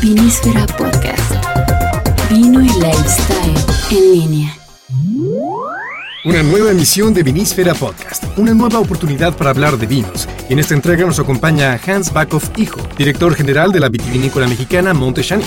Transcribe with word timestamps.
Vinísfera 0.00 0.66
Podcast. 0.78 1.30
Vino 2.30 2.62
y 2.62 2.68
lifestyle 2.68 3.54
en 3.90 4.12
línea. 4.12 4.56
Una 6.24 6.42
nueva 6.42 6.70
emisión 6.70 7.12
de 7.12 7.22
Vinísfera 7.22 7.74
Podcast, 7.74 8.24
una 8.38 8.54
nueva 8.54 8.78
oportunidad 8.78 9.36
para 9.36 9.50
hablar 9.50 9.76
de 9.76 9.86
vinos. 9.86 10.26
Y 10.48 10.54
en 10.54 10.58
esta 10.58 10.72
entrega 10.72 11.04
nos 11.04 11.18
acompaña 11.18 11.78
Hans 11.86 12.14
Backhoff 12.14 12.48
Hijo, 12.56 12.80
director 12.96 13.34
general 13.34 13.72
de 13.72 13.80
la 13.80 13.90
vitivinícola 13.90 14.48
mexicana 14.48 14.94
Monte 14.94 15.22
Chanic. 15.22 15.46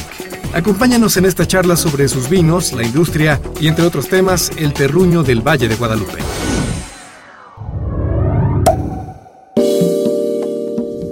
Acompáñanos 0.54 1.18
en 1.18 1.26
esta 1.26 1.48
charla 1.48 1.76
sobre 1.76 2.08
sus 2.08 2.30
vinos, 2.30 2.74
la 2.74 2.84
industria 2.84 3.42
y, 3.60 3.68
entre 3.68 3.86
otros 3.86 4.08
temas, 4.08 4.52
el 4.58 4.72
terruño 4.72 5.24
del 5.24 5.42
Valle 5.42 5.68
de 5.68 5.76
Guadalupe. 5.76 6.20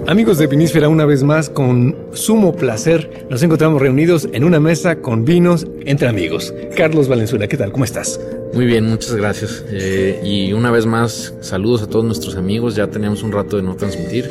Amigos 0.08 0.36
de 0.38 0.48
Vinísfera, 0.48 0.88
una 0.88 1.04
vez 1.04 1.22
más, 1.22 1.48
con 1.48 1.96
sumo 2.12 2.56
placer, 2.56 3.26
nos 3.30 3.40
encontramos 3.44 3.80
reunidos 3.80 4.28
en 4.32 4.42
una 4.42 4.58
mesa 4.58 4.96
con 4.96 5.24
vinos 5.24 5.64
entre 5.86 6.08
amigos. 6.08 6.52
Carlos 6.76 7.06
Valenzuela, 7.06 7.46
¿qué 7.46 7.56
tal? 7.56 7.70
¿Cómo 7.70 7.84
estás? 7.84 8.18
Muy 8.52 8.66
bien, 8.66 8.84
muchas 8.84 9.14
gracias. 9.14 9.64
Eh, 9.70 10.20
y 10.24 10.52
una 10.54 10.72
vez 10.72 10.86
más, 10.86 11.34
saludos 11.40 11.82
a 11.82 11.86
todos 11.86 12.04
nuestros 12.04 12.34
amigos. 12.34 12.74
Ya 12.74 12.88
teníamos 12.88 13.22
un 13.22 13.30
rato 13.30 13.56
de 13.56 13.62
no 13.62 13.76
transmitir, 13.76 14.28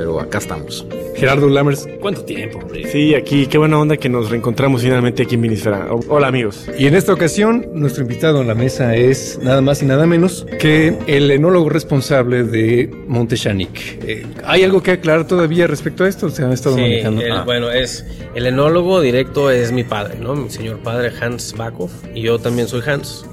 pero 0.00 0.18
acá 0.18 0.38
estamos. 0.38 0.86
Gerardo 1.14 1.46
Lammers, 1.50 1.86
¿cuánto 2.00 2.24
tiempo, 2.24 2.58
hombre? 2.60 2.90
Sí, 2.90 3.14
aquí, 3.14 3.46
qué 3.46 3.58
buena 3.58 3.78
onda 3.78 3.98
que 3.98 4.08
nos 4.08 4.30
reencontramos 4.30 4.80
finalmente 4.80 5.24
aquí 5.24 5.34
en 5.34 5.42
Vinísfera. 5.42 5.88
Hola 6.08 6.28
amigos. 6.28 6.66
Y 6.78 6.86
en 6.86 6.94
esta 6.94 7.12
ocasión, 7.12 7.66
nuestro 7.74 8.00
invitado 8.04 8.40
en 8.40 8.48
la 8.48 8.54
mesa 8.54 8.96
es 8.96 9.38
nada 9.42 9.60
más 9.60 9.82
y 9.82 9.84
nada 9.86 10.06
menos 10.06 10.46
que 10.58 10.96
el 11.06 11.30
enólogo 11.30 11.68
responsable 11.68 12.44
de 12.44 12.90
Montechanic. 13.08 13.98
Eh, 14.08 14.24
¿Hay 14.46 14.62
algo 14.64 14.82
que 14.82 14.92
aclarar 14.92 15.26
todavía 15.26 15.66
respecto 15.66 16.04
a 16.04 16.08
esto? 16.08 16.30
¿Se 16.30 16.42
han 16.44 16.52
estado 16.52 16.76
Sí, 16.76 16.80
manejando? 16.80 17.20
el- 17.20 17.32
Ah. 17.32 17.42
bueno, 17.44 17.70
es 17.70 18.06
el 18.34 18.46
enólogo 18.46 19.02
directo 19.02 19.50
es 19.50 19.70
mi 19.70 19.84
padre, 19.84 20.14
¿no? 20.18 20.34
Mi 20.34 20.48
señor 20.48 20.78
padre 20.78 21.12
Hans 21.20 21.52
Backhoff 21.54 21.92
y 22.14 22.22
yo 22.22 22.38
también 22.38 22.68
soy 22.68 22.80
Hans, 22.86 23.26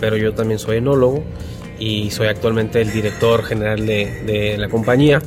pero 0.00 0.16
yo 0.16 0.32
también 0.32 0.58
soy 0.58 0.78
enólogo 0.78 1.22
y 1.78 2.10
soy 2.12 2.28
actualmente 2.28 2.80
el 2.80 2.90
director 2.92 3.42
general 3.44 3.84
de, 3.84 4.22
de 4.24 4.56
la 4.56 4.68
compañía, 4.70 5.20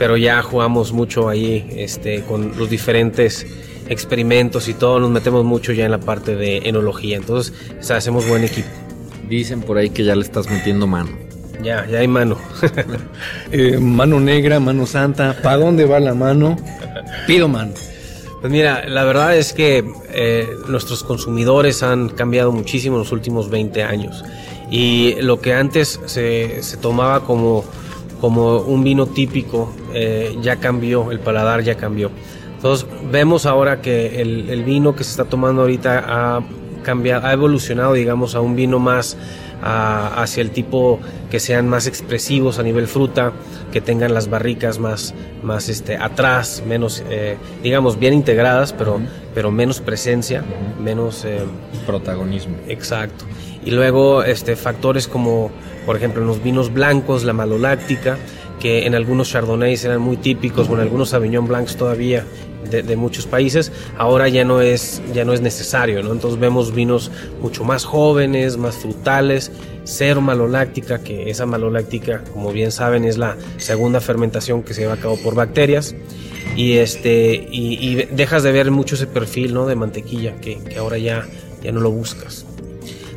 pero 0.00 0.16
ya 0.16 0.40
jugamos 0.40 0.94
mucho 0.94 1.28
ahí 1.28 1.68
este, 1.76 2.22
con 2.22 2.56
los 2.56 2.70
diferentes 2.70 3.46
experimentos 3.86 4.66
y 4.68 4.72
todo, 4.72 4.98
nos 4.98 5.10
metemos 5.10 5.44
mucho 5.44 5.74
ya 5.74 5.84
en 5.84 5.90
la 5.90 6.00
parte 6.00 6.36
de 6.36 6.62
enología, 6.64 7.18
entonces 7.18 7.52
o 7.78 7.82
sea, 7.82 7.98
hacemos 7.98 8.26
buen 8.26 8.42
equipo. 8.42 8.70
Dicen 9.28 9.60
por 9.60 9.76
ahí 9.76 9.90
que 9.90 10.02
ya 10.02 10.16
le 10.16 10.22
estás 10.22 10.48
metiendo 10.48 10.86
mano. 10.86 11.10
Ya, 11.62 11.86
ya 11.86 11.98
hay 11.98 12.08
mano. 12.08 12.38
Eh, 13.52 13.76
mano 13.78 14.20
negra, 14.20 14.58
mano 14.58 14.86
santa, 14.86 15.36
¿para 15.42 15.58
dónde 15.58 15.84
va 15.84 16.00
la 16.00 16.14
mano? 16.14 16.56
Pido 17.26 17.46
mano. 17.46 17.74
Pues 18.40 18.50
mira, 18.50 18.88
la 18.88 19.04
verdad 19.04 19.36
es 19.36 19.52
que 19.52 19.84
eh, 20.14 20.48
nuestros 20.66 21.04
consumidores 21.04 21.82
han 21.82 22.08
cambiado 22.08 22.52
muchísimo 22.52 22.96
en 22.96 23.00
los 23.00 23.12
últimos 23.12 23.50
20 23.50 23.82
años. 23.82 24.24
Y 24.70 25.16
lo 25.20 25.42
que 25.42 25.52
antes 25.52 26.00
se, 26.06 26.62
se 26.62 26.76
tomaba 26.78 27.24
como, 27.24 27.66
como 28.20 28.58
un 28.58 28.84
vino 28.84 29.06
típico, 29.06 29.72
eh, 29.94 30.36
ya 30.42 30.56
cambió, 30.56 31.10
el 31.10 31.20
paladar 31.20 31.62
ya 31.62 31.76
cambió. 31.76 32.10
Entonces 32.56 32.86
vemos 33.10 33.46
ahora 33.46 33.80
que 33.80 34.20
el, 34.20 34.50
el 34.50 34.64
vino 34.64 34.94
que 34.94 35.04
se 35.04 35.10
está 35.10 35.24
tomando 35.24 35.62
ahorita 35.62 36.04
ha 36.06 36.42
cambiado, 36.82 37.26
ha 37.26 37.32
evolucionado, 37.32 37.94
digamos, 37.94 38.34
a 38.34 38.40
un 38.40 38.54
vino 38.54 38.78
más 38.78 39.16
a- 39.62 40.22
hacia 40.22 40.40
el 40.42 40.50
tipo 40.50 40.98
que 41.30 41.40
sean 41.40 41.68
más 41.68 41.86
expresivos 41.86 42.58
a 42.58 42.62
nivel 42.62 42.86
fruta, 42.86 43.32
que 43.72 43.80
tengan 43.80 44.14
las 44.14 44.28
barricas 44.28 44.78
más, 44.78 45.14
más 45.42 45.68
este, 45.68 45.96
atrás, 45.96 46.62
menos, 46.66 47.02
eh, 47.08 47.36
digamos, 47.62 47.98
bien 47.98 48.14
integradas, 48.14 48.72
pero, 48.72 49.00
pero 49.34 49.50
menos 49.50 49.80
presencia, 49.80 50.42
menos... 50.82 51.24
eh, 51.24 51.40
Protagonismo. 51.86 52.56
Exacto. 52.68 53.24
Y 53.64 53.70
luego 53.72 54.22
este, 54.24 54.56
factores 54.56 55.06
como, 55.08 55.50
por 55.86 55.96
ejemplo, 55.96 56.22
en 56.22 56.28
los 56.28 56.42
vinos 56.42 56.72
blancos, 56.72 57.24
la 57.24 57.32
maloláctica, 57.32 58.16
que 58.58 58.86
en 58.86 58.94
algunos 58.94 59.30
chardonnays 59.30 59.84
eran 59.84 60.00
muy 60.00 60.16
típicos, 60.18 60.68
o 60.68 60.74
en 60.74 60.80
algunos 60.80 61.10
sauvignon 61.10 61.46
blancs 61.46 61.76
todavía 61.76 62.24
de, 62.68 62.96
muchos 62.96 63.26
países, 63.26 63.72
ahora 63.96 64.28
ya 64.28 64.44
no 64.44 64.60
es 64.60 65.02
ya 65.14 65.24
no 65.24 65.32
es 65.32 65.40
necesario, 65.40 66.02
¿no? 66.02 66.12
Entonces 66.12 66.38
vemos 66.38 66.74
vinos 66.74 67.10
mucho 67.40 67.64
más 67.64 67.84
jóvenes, 67.84 68.56
más 68.56 68.76
frutales, 68.76 69.50
cero 69.84 70.20
maloláctica, 70.20 71.02
que 71.02 71.30
esa 71.30 71.46
maloláctica, 71.46 72.22
como 72.32 72.52
bien 72.52 72.72
saben, 72.72 73.04
es 73.04 73.18
la 73.18 73.36
segunda 73.56 74.00
fermentación 74.00 74.62
que 74.62 74.74
se 74.74 74.82
lleva 74.82 74.94
a 74.94 74.98
cabo 74.98 75.16
por 75.22 75.34
bacterias. 75.34 75.94
Y 76.56 76.78
este 76.78 77.48
y 77.50 77.94
dejas 78.10 78.42
de 78.42 78.52
ver 78.52 78.70
mucho 78.70 78.96
ese 78.96 79.06
perfil 79.06 79.54
no 79.54 79.66
de 79.66 79.76
mantequilla 79.76 80.36
que, 80.40 80.58
que 80.58 80.78
ahora 80.78 80.98
ya 80.98 81.26
ya 81.62 81.72
no 81.72 81.80
lo 81.80 81.90
buscas. 81.90 82.44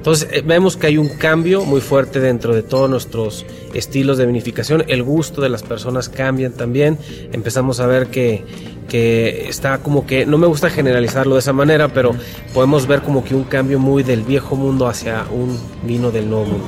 Entonces 0.04 0.28
eh, 0.34 0.44
vemos 0.46 0.76
que 0.76 0.88
hay 0.88 0.98
un 0.98 1.08
cambio 1.08 1.64
muy 1.64 1.80
fuerte 1.80 2.20
dentro 2.20 2.54
de 2.54 2.62
todos 2.62 2.90
nuestros 2.90 3.46
estilos 3.74 4.18
de 4.18 4.26
vinificación. 4.26 4.84
El 4.90 5.02
gusto 5.02 5.42
de 5.42 5.48
las 5.48 5.64
personas 5.64 6.10
cambian 6.10 6.52
también. 6.52 6.98
Empezamos 7.32 7.80
a 7.80 7.88
ver 7.88 8.08
que 8.08 8.44
que 8.88 9.48
está 9.50 9.78
como 9.80 10.06
que 10.06 10.26
no 10.26 10.38
me 10.38 10.48
gusta 10.48 10.70
generalizarlo 10.70 11.36
de 11.36 11.40
esa 11.40 11.54
manera 11.54 11.88
pero 11.90 12.12
podemos 12.54 12.88
ver 12.88 13.02
como 13.02 13.24
que 13.24 13.36
un 13.36 13.44
cambio 13.44 13.80
muy 13.80 14.04
del 14.04 14.22
viejo 14.24 14.56
mundo 14.56 14.88
hacia 14.88 15.26
un 15.32 15.58
vino 15.84 16.12
del 16.12 16.30
nuevo 16.30 16.46
mundo 16.46 16.66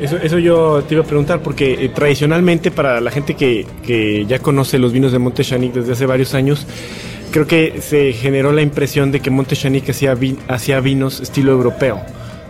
Eso, 0.00 0.16
eso 0.16 0.38
yo 0.38 0.82
te 0.88 0.94
iba 0.94 1.04
a 1.04 1.06
preguntar 1.06 1.40
porque 1.42 1.84
eh, 1.84 1.88
tradicionalmente 1.90 2.70
para 2.70 3.00
la 3.00 3.10
gente 3.10 3.34
que, 3.34 3.66
que 3.86 4.24
ya 4.26 4.38
conoce 4.38 4.78
los 4.78 4.92
vinos 4.92 5.12
de 5.12 5.18
Monte 5.18 5.44
Chanic 5.44 5.74
desde 5.74 5.92
hace 5.92 6.06
varios 6.06 6.32
años, 6.34 6.66
creo 7.30 7.46
que 7.46 7.80
se 7.82 8.12
generó 8.14 8.50
la 8.52 8.62
impresión 8.62 9.12
de 9.12 9.20
que 9.20 9.30
Monte 9.30 9.56
Chanic 9.56 9.90
hacía, 9.90 10.14
vi- 10.14 10.38
hacía 10.48 10.80
vinos 10.80 11.20
estilo 11.20 11.52
europeo. 11.52 12.00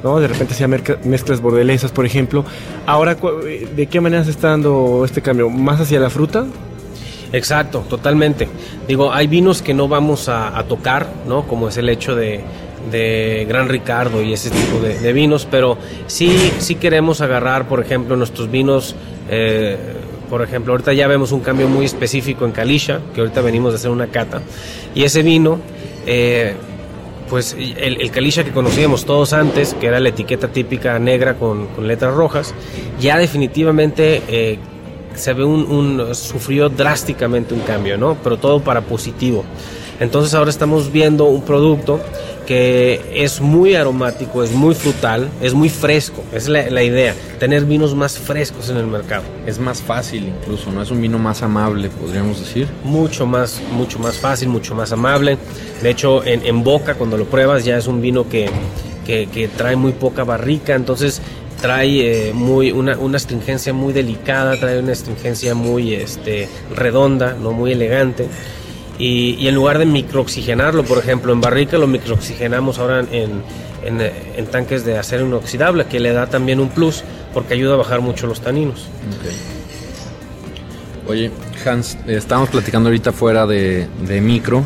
¿no? 0.04 0.20
De 0.20 0.28
repente 0.28 0.54
hacía 0.54 0.68
mezclas 0.68 1.40
bordelesas, 1.42 1.90
por 1.90 2.06
ejemplo. 2.06 2.44
Ahora, 2.86 3.16
eh, 3.46 3.68
¿de 3.74 3.86
qué 3.88 4.00
manera 4.00 4.22
se 4.24 4.30
está 4.30 4.50
dando 4.50 5.02
este 5.04 5.20
cambio? 5.20 5.50
¿Más 5.50 5.80
hacia 5.80 5.98
la 5.98 6.08
fruta? 6.08 6.46
Exacto, 7.32 7.84
totalmente. 7.88 8.48
Digo, 8.88 9.12
hay 9.12 9.26
vinos 9.26 9.62
que 9.62 9.74
no 9.74 9.88
vamos 9.88 10.28
a, 10.28 10.62
tocar, 10.68 11.06
¿no? 11.26 11.46
Como 11.46 11.68
es 11.68 11.76
el 11.76 11.88
hecho 11.88 12.14
de, 12.14 12.40
de 12.90 13.46
Gran 13.48 13.68
Ricardo 13.68 14.22
y 14.22 14.32
ese 14.32 14.50
tipo 14.50 14.80
de, 14.80 15.12
vinos, 15.12 15.46
pero 15.50 15.78
sí, 16.06 16.52
sí 16.58 16.74
queremos 16.74 17.20
agarrar, 17.20 17.68
por 17.68 17.80
ejemplo, 17.80 18.16
nuestros 18.16 18.50
vinos. 18.50 18.94
eh, 19.28 19.76
por 20.30 20.42
ejemplo, 20.42 20.72
ahorita 20.72 20.92
ya 20.92 21.08
vemos 21.08 21.32
un 21.32 21.40
cambio 21.40 21.68
muy 21.68 21.84
específico 21.84 22.44
en 22.44 22.52
Calisha, 22.52 23.00
que 23.12 23.20
ahorita 23.20 23.40
venimos 23.40 23.72
de 23.72 23.78
hacer 23.78 23.90
una 23.90 24.06
cata, 24.06 24.40
y 24.94 25.02
ese 25.02 25.24
vino, 25.24 25.58
eh, 26.06 26.54
pues 27.28 27.56
el, 27.58 28.00
el 28.00 28.10
que 28.10 28.52
conocíamos 28.52 29.04
todos 29.04 29.32
antes, 29.32 29.74
que 29.74 29.88
era 29.88 29.98
la 29.98 30.10
etiqueta 30.10 30.48
típica 30.48 30.98
negra 31.00 31.34
con, 31.34 31.66
con 31.68 31.88
letras 31.88 32.14
rojas, 32.14 32.54
ya 33.00 33.18
definitivamente 33.18 34.22
eh, 34.28 34.58
se 35.14 35.32
ve 35.32 35.44
un, 35.44 35.62
un- 35.70 36.14
sufrió 36.14 36.68
drásticamente 36.68 37.54
un 37.54 37.60
cambio, 37.60 37.96
¿no? 37.98 38.16
Pero 38.22 38.36
todo 38.38 38.60
para 38.60 38.80
positivo. 38.82 39.44
Entonces 40.00 40.32
ahora 40.34 40.50
estamos 40.50 40.90
viendo 40.90 41.26
un 41.26 41.42
producto 41.42 42.00
que 42.46 43.00
es 43.14 43.40
muy 43.40 43.74
aromático, 43.74 44.42
es 44.42 44.50
muy 44.52 44.74
frutal, 44.74 45.28
es 45.42 45.52
muy 45.54 45.68
fresco. 45.68 46.24
Es 46.32 46.48
la, 46.48 46.68
la 46.70 46.82
idea, 46.82 47.14
tener 47.38 47.64
vinos 47.64 47.94
más 47.94 48.18
frescos 48.18 48.70
en 48.70 48.78
el 48.78 48.86
mercado. 48.86 49.22
Es 49.46 49.58
más 49.60 49.82
fácil 49.82 50.26
incluso, 50.26 50.72
¿no? 50.72 50.82
Es 50.82 50.90
un 50.90 51.00
vino 51.02 51.18
más 51.18 51.42
amable, 51.42 51.90
podríamos 51.90 52.40
decir. 52.40 52.66
Mucho 52.82 53.26
más, 53.26 53.60
mucho 53.72 53.98
más 53.98 54.16
fácil, 54.16 54.48
mucho 54.48 54.74
más 54.74 54.90
amable. 54.90 55.36
De 55.82 55.90
hecho, 55.90 56.24
en, 56.24 56.44
en 56.46 56.64
boca, 56.64 56.94
cuando 56.94 57.16
lo 57.18 57.26
pruebas, 57.26 57.64
ya 57.64 57.76
es 57.76 57.86
un 57.86 58.00
vino 58.00 58.26
que, 58.28 58.48
que, 59.06 59.26
que 59.26 59.48
trae 59.48 59.76
muy 59.76 59.92
poca 59.92 60.24
barrica, 60.24 60.74
entonces 60.74 61.20
trae 61.60 62.28
eh, 62.28 62.32
muy 62.32 62.72
una, 62.72 62.98
una 62.98 63.16
astringencia 63.16 63.72
muy 63.72 63.92
delicada, 63.92 64.58
trae 64.58 64.78
una 64.78 64.92
astringencia 64.92 65.54
muy 65.54 65.94
este, 65.94 66.48
redonda, 66.74 67.34
no 67.34 67.52
muy 67.52 67.72
elegante. 67.72 68.28
Y, 68.98 69.48
en 69.48 69.54
lugar 69.54 69.78
de 69.78 69.86
microoxigenarlo, 69.86 70.84
por 70.84 70.98
ejemplo, 70.98 71.32
en 71.32 71.40
barrica 71.40 71.78
lo 71.78 71.86
microoxigenamos 71.86 72.78
ahora 72.78 73.00
en, 73.10 73.42
en, 73.82 74.46
tanques 74.46 74.84
de 74.84 74.98
acero 74.98 75.26
inoxidable, 75.26 75.86
que 75.86 76.00
le 76.00 76.12
da 76.12 76.26
también 76.26 76.60
un 76.60 76.68
plus 76.68 77.02
porque 77.32 77.54
ayuda 77.54 77.74
a 77.74 77.76
bajar 77.78 78.02
mucho 78.02 78.26
los 78.26 78.42
taninos. 78.42 78.88
Oye, 81.08 81.30
Hans, 81.64 81.96
estábamos 82.06 82.50
platicando 82.50 82.90
ahorita 82.90 83.12
fuera 83.12 83.46
de, 83.46 83.88
de 84.06 84.20
micro, 84.20 84.62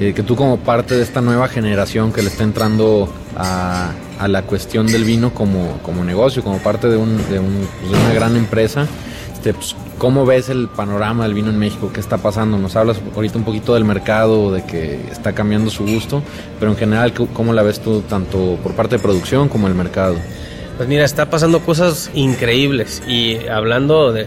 eh, 0.00 0.14
que 0.14 0.22
tú 0.22 0.34
como 0.34 0.58
parte 0.58 0.96
de 0.96 1.02
esta 1.02 1.20
nueva 1.20 1.48
generación 1.48 2.10
que 2.10 2.22
le 2.22 2.28
está 2.28 2.44
entrando 2.44 3.12
a, 3.38 3.92
a 4.18 4.28
la 4.28 4.42
cuestión 4.42 4.86
del 4.86 5.04
vino 5.04 5.32
como, 5.32 5.78
como 5.82 6.04
negocio, 6.04 6.42
como 6.42 6.58
parte 6.58 6.88
de, 6.88 6.96
un, 6.96 7.16
de, 7.30 7.38
un- 7.38 7.68
pues, 7.80 7.92
una 8.00 8.12
gran 8.12 8.36
empresa, 8.36 8.86
este, 9.32 9.54
pues, 9.54 9.76
¿cómo 9.98 10.26
ves 10.26 10.48
el 10.48 10.68
panorama 10.68 11.24
del 11.24 11.34
vino 11.34 11.50
en 11.50 11.58
México? 11.58 11.90
¿Qué 11.92 12.00
está 12.00 12.18
pasando? 12.18 12.58
Nos 12.58 12.74
hablas 12.76 13.00
ahorita 13.14 13.38
un 13.38 13.44
poquito 13.44 13.74
del 13.74 13.84
mercado, 13.84 14.50
de 14.52 14.64
que 14.64 15.00
está 15.10 15.32
cambiando 15.34 15.70
su 15.70 15.84
gusto, 15.86 16.22
pero 16.58 16.72
en 16.72 16.76
general, 16.76 17.14
¿cómo- 17.14 17.32
¿cómo 17.32 17.52
la 17.52 17.62
ves 17.62 17.80
tú 17.80 18.00
tanto 18.02 18.58
por 18.62 18.72
parte 18.74 18.96
de 18.96 19.02
producción 19.02 19.48
como 19.48 19.68
el 19.68 19.74
mercado? 19.74 20.16
Pues 20.76 20.88
mira, 20.88 21.04
está 21.04 21.28
pasando 21.28 21.60
cosas 21.60 22.10
increíbles 22.14 23.02
y 23.08 23.46
hablando 23.48 24.12
de, 24.12 24.26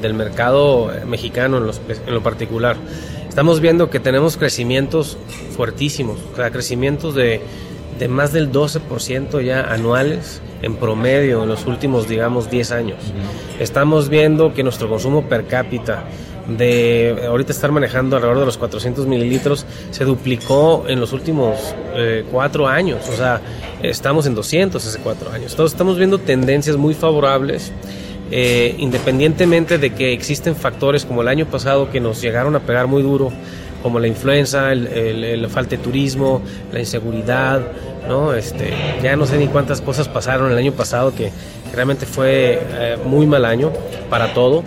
del 0.00 0.14
mercado 0.14 0.90
mexicano 1.06 1.58
en, 1.58 1.66
los- 1.66 1.80
en 2.06 2.14
lo 2.14 2.22
particular. 2.22 2.76
estamos 3.28 3.60
viendo 3.60 3.90
que 3.90 4.00
tenemos 4.00 4.36
crecimientos 4.38 5.16
fuertísimos, 5.56 6.18
o 6.32 6.36
sea, 6.36 6.50
crecimientos 6.50 7.14
de, 7.14 7.40
de 8.00 8.08
más 8.08 8.32
del 8.32 8.50
12% 8.50 9.44
ya 9.44 9.60
anuales 9.60 10.40
en 10.62 10.74
promedio 10.76 11.42
en 11.42 11.50
los 11.50 11.66
últimos, 11.66 12.08
digamos, 12.08 12.50
10 12.50 12.72
años. 12.72 12.98
Estamos 13.60 14.08
viendo 14.08 14.54
que 14.54 14.62
nuestro 14.62 14.88
consumo 14.88 15.28
per 15.28 15.46
cápita 15.46 16.04
de 16.48 17.26
ahorita 17.28 17.52
estar 17.52 17.70
manejando 17.70 18.16
alrededor 18.16 18.40
de 18.40 18.46
los 18.46 18.56
400 18.56 19.06
mililitros 19.06 19.66
se 19.90 20.04
duplicó 20.04 20.86
en 20.88 20.98
los 20.98 21.12
últimos 21.12 21.74
eh, 21.94 22.24
cuatro 22.32 22.66
años. 22.66 23.06
O 23.06 23.16
sea, 23.16 23.42
estamos 23.82 24.24
en 24.26 24.34
200 24.34 24.84
hace 24.84 24.98
cuatro 25.00 25.30
años. 25.30 25.52
Entonces 25.52 25.74
estamos 25.74 25.98
viendo 25.98 26.18
tendencias 26.18 26.78
muy 26.78 26.94
favorables. 26.94 27.70
Eh, 28.32 28.76
independientemente 28.78 29.76
de 29.76 29.90
que 29.90 30.12
existen 30.12 30.54
factores 30.54 31.04
como 31.04 31.20
el 31.22 31.28
año 31.28 31.46
pasado 31.46 31.90
que 31.90 31.98
nos 31.98 32.22
llegaron 32.22 32.54
a 32.54 32.60
pegar 32.60 32.86
muy 32.86 33.02
duro, 33.02 33.32
como 33.82 33.98
la 33.98 34.06
influenza, 34.06 34.72
el, 34.72 35.40
la 35.40 35.48
falta 35.48 35.76
de 35.76 35.78
turismo, 35.78 36.42
la 36.72 36.80
inseguridad, 36.80 37.60
¿no? 38.08 38.34
Este, 38.34 38.72
ya 39.02 39.16
no 39.16 39.26
sé 39.26 39.38
ni 39.38 39.46
cuántas 39.46 39.80
cosas 39.80 40.08
pasaron 40.08 40.50
el 40.52 40.58
año 40.58 40.72
pasado 40.72 41.14
que, 41.14 41.30
realmente 41.72 42.06
fue 42.06 42.60
eh, 42.62 42.96
muy 43.04 43.26
mal 43.26 43.44
año 43.44 43.72
para 44.08 44.32
todo. 44.34 44.62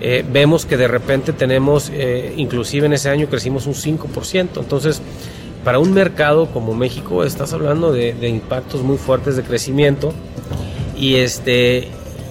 Eh, 0.00 0.24
vemos 0.30 0.64
que 0.64 0.76
de 0.76 0.86
repente 0.86 1.32
tenemos, 1.32 1.90
eh, 1.92 2.34
inclusive 2.36 2.86
en 2.86 2.92
ese 2.92 3.08
año 3.08 3.28
crecimos 3.28 3.66
un 3.66 3.74
5%. 3.74 4.60
Entonces, 4.60 5.02
para 5.64 5.78
un 5.78 5.92
mercado 5.92 6.46
como 6.46 6.74
México 6.74 7.24
estás 7.24 7.52
hablando 7.52 7.92
de, 7.92 8.28
impactos 8.28 8.82
muy 8.82 8.96
fuertes 8.96 9.36
de 9.36 9.42
crecimiento 9.42 10.12
y 10.96 11.16
este 11.16 11.88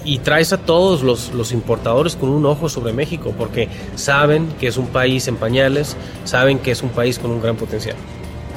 y 0.08 0.18
traes 0.18 0.54
a 0.54 0.56
todos 0.56 1.02
los, 1.02 1.34
los, 1.34 1.52
importadores 1.52 2.16
con 2.16 2.30
un 2.30 2.46
ojo 2.46 2.70
sobre 2.70 2.94
México 2.94 3.34
porque 3.36 3.68
saben 3.94 4.48
que 4.58 4.68
es 4.68 4.78
un 4.78 4.86
país 4.86 5.28
en 5.28 5.36
pañales, 5.36 5.96
saben 6.24 6.58
que 6.58 6.70
es 6.70 6.82
un 6.82 6.88
país 6.88 7.18
con 7.18 7.30
un 7.30 7.42
gran 7.42 7.56
potencial. 7.56 7.96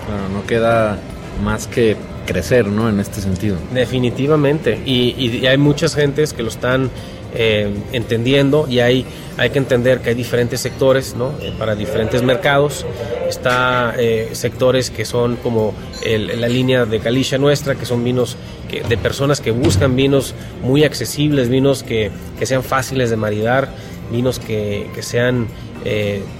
Claro, 0.06 0.30
no 0.30 0.48
queda 0.48 0.98
más 1.44 1.68
que 1.68 1.98
crecer, 2.26 2.68
¿no? 2.68 2.88
En 2.88 3.02
este 3.02 3.20
sentido. 3.20 3.58
Definitivamente. 3.74 4.80
Y, 4.86 5.16
y 5.18 5.46
hay 5.46 5.58
muchas 5.58 5.94
gentes 5.94 6.32
que 6.32 6.42
lo 6.42 6.50
están 6.50 6.90
eh, 7.34 7.74
entendiendo 7.94 8.68
y 8.70 8.80
hay, 8.80 9.06
hay 9.38 9.52
que 9.52 9.58
entender 9.58 10.02
que 10.02 10.10
hay 10.10 10.16
diferentes 10.16 10.60
sectores 10.60 11.16
¿no? 11.16 11.32
Eh, 11.42 11.54
para 11.58 11.76
diferentes 11.76 12.22
mercados. 12.24 12.86
Está 13.30 13.96
eh, 13.98 14.32
sectores 14.34 14.90
que 14.90 15.06
son 15.06 15.38
como 15.38 15.74
la 16.04 16.48
línea 16.50 16.86
de 16.86 17.00
Galicia 17.00 17.38
nuestra, 17.38 17.76
que 17.76 17.86
son 17.86 18.04
vinos 18.04 18.36
que, 18.70 18.82
de 18.84 18.98
personas 18.98 19.40
que 19.40 19.52
buscan 19.52 19.96
vinos 19.96 20.36
muy 20.62 20.84
accesibles, 20.84 21.48
vinos 21.48 21.84
que, 21.84 22.12
que 22.38 22.46
sean 22.46 22.64
fáciles 22.64 23.10
de 23.10 23.16
maridar, 23.16 23.70
vinos 24.12 24.40
que, 24.40 24.90
que 24.94 25.02
sean 25.02 25.48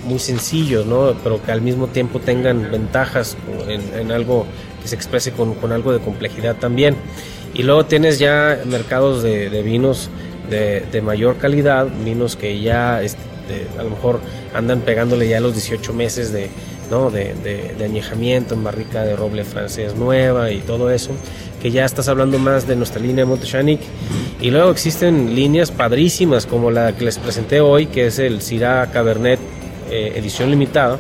muy 0.06 0.20
sencillos, 0.20 0.86
¿no? 0.86 1.16
pero 1.24 1.42
que 1.42 1.52
al 1.52 1.62
mismo 1.62 1.88
tiempo 1.88 2.20
tengan 2.20 2.70
ventajas 2.70 3.38
en, 3.68 3.82
en 4.00 4.12
algo 4.12 4.46
que 4.82 4.88
se 4.88 4.96
exprese 4.96 5.32
con, 5.32 5.54
con, 5.56 5.72
algo 5.72 5.94
de 5.94 6.00
complejidad 6.00 6.58
también. 6.58 6.96
Y 7.54 7.64
luego 7.64 7.86
tienes 7.86 8.20
ya 8.20 8.60
mercados 8.66 9.24
de, 9.24 9.50
de 9.50 9.62
vinos 9.62 10.10
de, 10.52 11.02
mayor 11.02 11.38
calidad, 11.38 11.88
vinos 12.04 12.36
que 12.36 12.62
ya 12.62 13.02
este, 13.02 13.18
a 13.80 13.84
lo 13.84 13.90
mejor 13.90 14.20
andan 14.54 14.82
pegándole 14.82 15.28
ya 15.28 15.40
los 15.40 15.54
18 15.54 15.94
meses 15.94 16.32
de, 16.32 16.50
¿no? 16.92 17.10
de, 17.10 17.34
de, 17.34 17.84
añejamiento 17.84 18.54
en 18.54 18.64
barrica 18.64 19.04
de 19.04 19.16
roble 19.16 19.44
francés 19.44 19.96
nueva 19.96 20.52
y 20.52 20.60
todo 20.60 20.92
eso, 20.92 21.12
que 21.62 21.72
ya 21.72 21.86
estás 21.86 22.08
hablando 22.08 22.38
más 22.38 22.68
de 22.68 22.76
nuestra 22.76 23.02
línea 23.02 23.26
Montechanic. 23.26 23.80
Y 24.42 24.52
luego 24.52 24.72
existen 24.72 25.36
líneas 25.36 25.72
padrísimas 25.72 26.46
como 26.46 26.72
la 26.72 26.96
que 26.96 27.06
les 27.06 27.18
presenté 27.18 27.62
hoy, 27.62 27.88
que 27.88 28.08
es 28.08 28.20
el 28.20 28.42
Syrah 28.42 28.92
Cabernet 28.92 29.40
eh, 29.92 30.14
edición 30.16 30.50
limitada, 30.50 31.00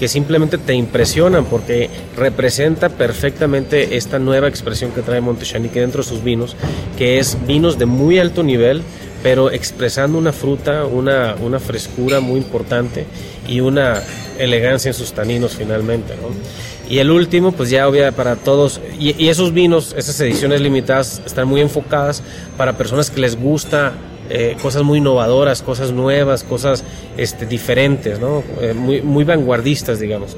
que 0.00 0.08
simplemente 0.08 0.56
te 0.56 0.72
impresionan 0.72 1.44
porque 1.44 1.90
representa 2.16 2.88
perfectamente 2.88 3.98
esta 3.98 4.18
nueva 4.18 4.48
expresión 4.48 4.92
que 4.92 5.02
trae 5.02 5.20
Montechanique 5.20 5.78
dentro 5.78 6.02
de 6.02 6.08
sus 6.08 6.24
vinos, 6.24 6.56
que 6.96 7.18
es 7.18 7.36
vinos 7.46 7.78
de 7.78 7.84
muy 7.84 8.18
alto 8.18 8.42
nivel, 8.42 8.80
pero 9.22 9.50
expresando 9.50 10.16
una 10.16 10.32
fruta, 10.32 10.86
una, 10.86 11.34
una 11.42 11.58
frescura 11.58 12.20
muy 12.20 12.38
importante 12.38 13.04
y 13.46 13.60
una 13.60 14.02
elegancia 14.38 14.88
en 14.88 14.94
sus 14.94 15.12
taninos 15.12 15.54
finalmente. 15.54 16.14
Y 16.88 16.96
el 16.96 17.10
último, 17.10 17.52
pues 17.52 17.68
ya 17.68 17.86
obvia 17.86 18.10
para 18.10 18.36
todos, 18.36 18.80
y, 18.98 19.22
y, 19.22 19.28
esos 19.28 19.52
vinos, 19.52 19.94
esas 19.98 20.18
ediciones 20.20 20.62
limitadas, 20.62 21.20
están 21.26 21.46
muy 21.46 21.60
enfocadas 21.60 22.22
para 22.56 22.78
personas 22.78 23.10
que 23.10 23.20
les 23.20 23.36
gusta 23.36 23.92
eh, 24.30 24.56
cosas 24.62 24.84
muy 24.84 24.98
innovadoras, 24.98 25.60
cosas 25.60 25.90
nuevas, 25.90 26.44
cosas 26.44 26.84
este, 27.16 27.46
diferentes, 27.46 28.20
¿no? 28.20 28.44
Eh, 28.60 28.74
muy, 28.74 29.02
muy 29.02 29.24
vanguardistas, 29.24 29.98
digamos. 29.98 30.36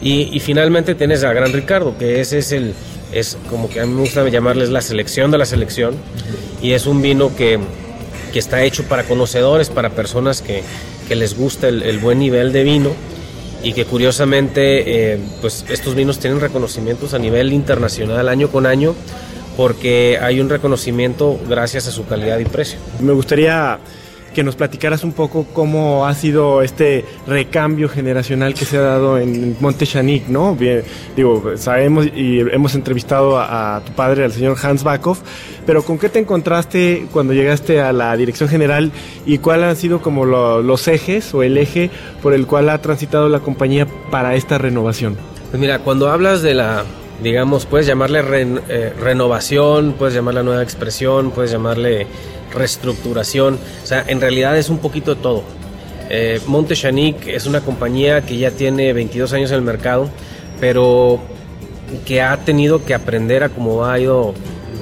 Y, 0.00 0.40
finalmente 0.40 0.94
tienes 0.94 1.22
a 1.22 1.32
Gran 1.32 1.52
Ricardo, 1.52 1.96
que 1.98 2.20
ese 2.20 2.38
es 2.38 2.52
el, 2.52 2.74
es 3.12 3.36
como 3.48 3.68
que 3.68 3.80
a 3.80 3.86
mí 3.86 3.92
me 3.94 4.00
gusta 4.00 4.28
llamarles 4.28 4.70
la 4.70 4.80
selección 4.80 5.30
de 5.30 5.38
la 5.38 5.44
selección, 5.44 5.94
y 6.60 6.72
es 6.72 6.86
un 6.86 7.02
vino 7.02 7.34
que, 7.36 7.58
que 8.32 8.38
está 8.38 8.64
hecho 8.64 8.84
para 8.84 9.04
conocedores, 9.04 9.70
para 9.70 9.90
personas 9.90 10.42
que, 10.42 10.62
que 11.06 11.14
les 11.14 11.36
gusta 11.36 11.68
el, 11.68 11.82
el, 11.82 11.98
buen 11.98 12.18
nivel 12.18 12.52
de 12.52 12.64
vino, 12.64 12.90
y 13.62 13.72
que 13.74 13.84
curiosamente, 13.84 15.12
eh, 15.12 15.18
pues 15.40 15.64
estos 15.68 15.94
vinos 15.94 16.18
tienen 16.18 16.40
reconocimientos 16.40 17.14
a 17.14 17.18
nivel 17.18 17.52
internacional 17.52 18.28
año 18.28 18.50
con 18.50 18.66
año, 18.66 18.94
porque 19.56 20.18
hay 20.20 20.40
un 20.40 20.48
reconocimiento 20.48 21.38
gracias 21.48 21.88
a 21.88 21.90
su 21.90 22.06
calidad 22.06 22.38
y 22.38 22.44
precio. 22.44 22.78
Me 23.00 23.12
gustaría 23.12 23.78
que 24.32 24.42
nos 24.42 24.56
platicaras 24.56 25.04
un 25.04 25.12
poco 25.12 25.46
cómo 25.52 26.06
ha 26.06 26.14
sido 26.14 26.62
este 26.62 27.04
recambio 27.26 27.88
generacional 27.88 28.54
que 28.54 28.64
se 28.64 28.78
ha 28.78 28.82
dado 28.82 29.18
en 29.18 29.56
Monte 29.60 29.86
Chanic, 29.86 30.28
¿no? 30.28 30.56
Bien, 30.56 30.82
digo, 31.14 31.52
sabemos 31.56 32.06
y 32.06 32.40
hemos 32.40 32.74
entrevistado 32.74 33.38
a, 33.38 33.82
tu 33.84 33.92
padre, 33.92 34.24
al 34.24 34.32
señor 34.32 34.56
Hans 34.62 34.84
Backhoff, 34.84 35.20
pero 35.66 35.84
¿con 35.84 35.98
qué 35.98 36.08
te 36.08 36.18
encontraste 36.18 37.06
cuando 37.12 37.32
llegaste 37.34 37.80
a 37.80 37.92
la 37.92 38.16
dirección 38.16 38.48
general 38.48 38.90
y 39.26 39.38
cuáles 39.38 39.66
han 39.66 39.76
sido 39.76 40.00
como 40.00 40.24
los 40.24 40.88
ejes 40.88 41.34
o 41.34 41.42
el 41.42 41.58
eje 41.58 41.90
por 42.22 42.32
el 42.32 42.46
cual 42.46 42.70
ha 42.70 42.78
transitado 42.80 43.28
la 43.28 43.40
compañía 43.40 43.86
para 44.10 44.34
esta 44.34 44.58
renovación? 44.58 45.16
Pues 45.50 45.60
mira, 45.60 45.80
cuando 45.80 46.10
hablas 46.10 46.40
de 46.40 46.54
la 46.54 46.84
digamos, 47.22 47.66
puedes 47.66 47.86
llamarle 47.86 48.20
eh, 48.68 48.92
renovación, 48.98 49.94
puedes 49.98 50.14
llamarle 50.14 50.42
nueva 50.42 50.62
expresión, 50.62 51.30
puedes 51.30 51.52
llamarle 51.52 52.06
reestructuración, 52.52 53.58
o 53.82 53.86
sea, 53.86 54.04
en 54.06 54.20
realidad 54.20 54.58
es 54.58 54.68
un 54.68 54.78
poquito 54.78 55.14
de 55.14 55.22
todo. 55.22 55.42
Eh, 56.10 56.40
Monte 56.46 56.74
Chanic 56.74 57.26
es 57.28 57.46
una 57.46 57.60
compañía 57.60 58.22
que 58.22 58.36
ya 58.36 58.50
tiene 58.50 58.92
22 58.92 59.32
años 59.32 59.50
en 59.50 59.56
el 59.56 59.62
mercado, 59.62 60.10
pero 60.60 61.20
que 62.04 62.20
ha 62.20 62.36
tenido 62.38 62.84
que 62.84 62.94
aprender 62.94 63.44
a 63.44 63.48
cómo 63.48 63.86
ha 63.86 63.98
ido 63.98 64.34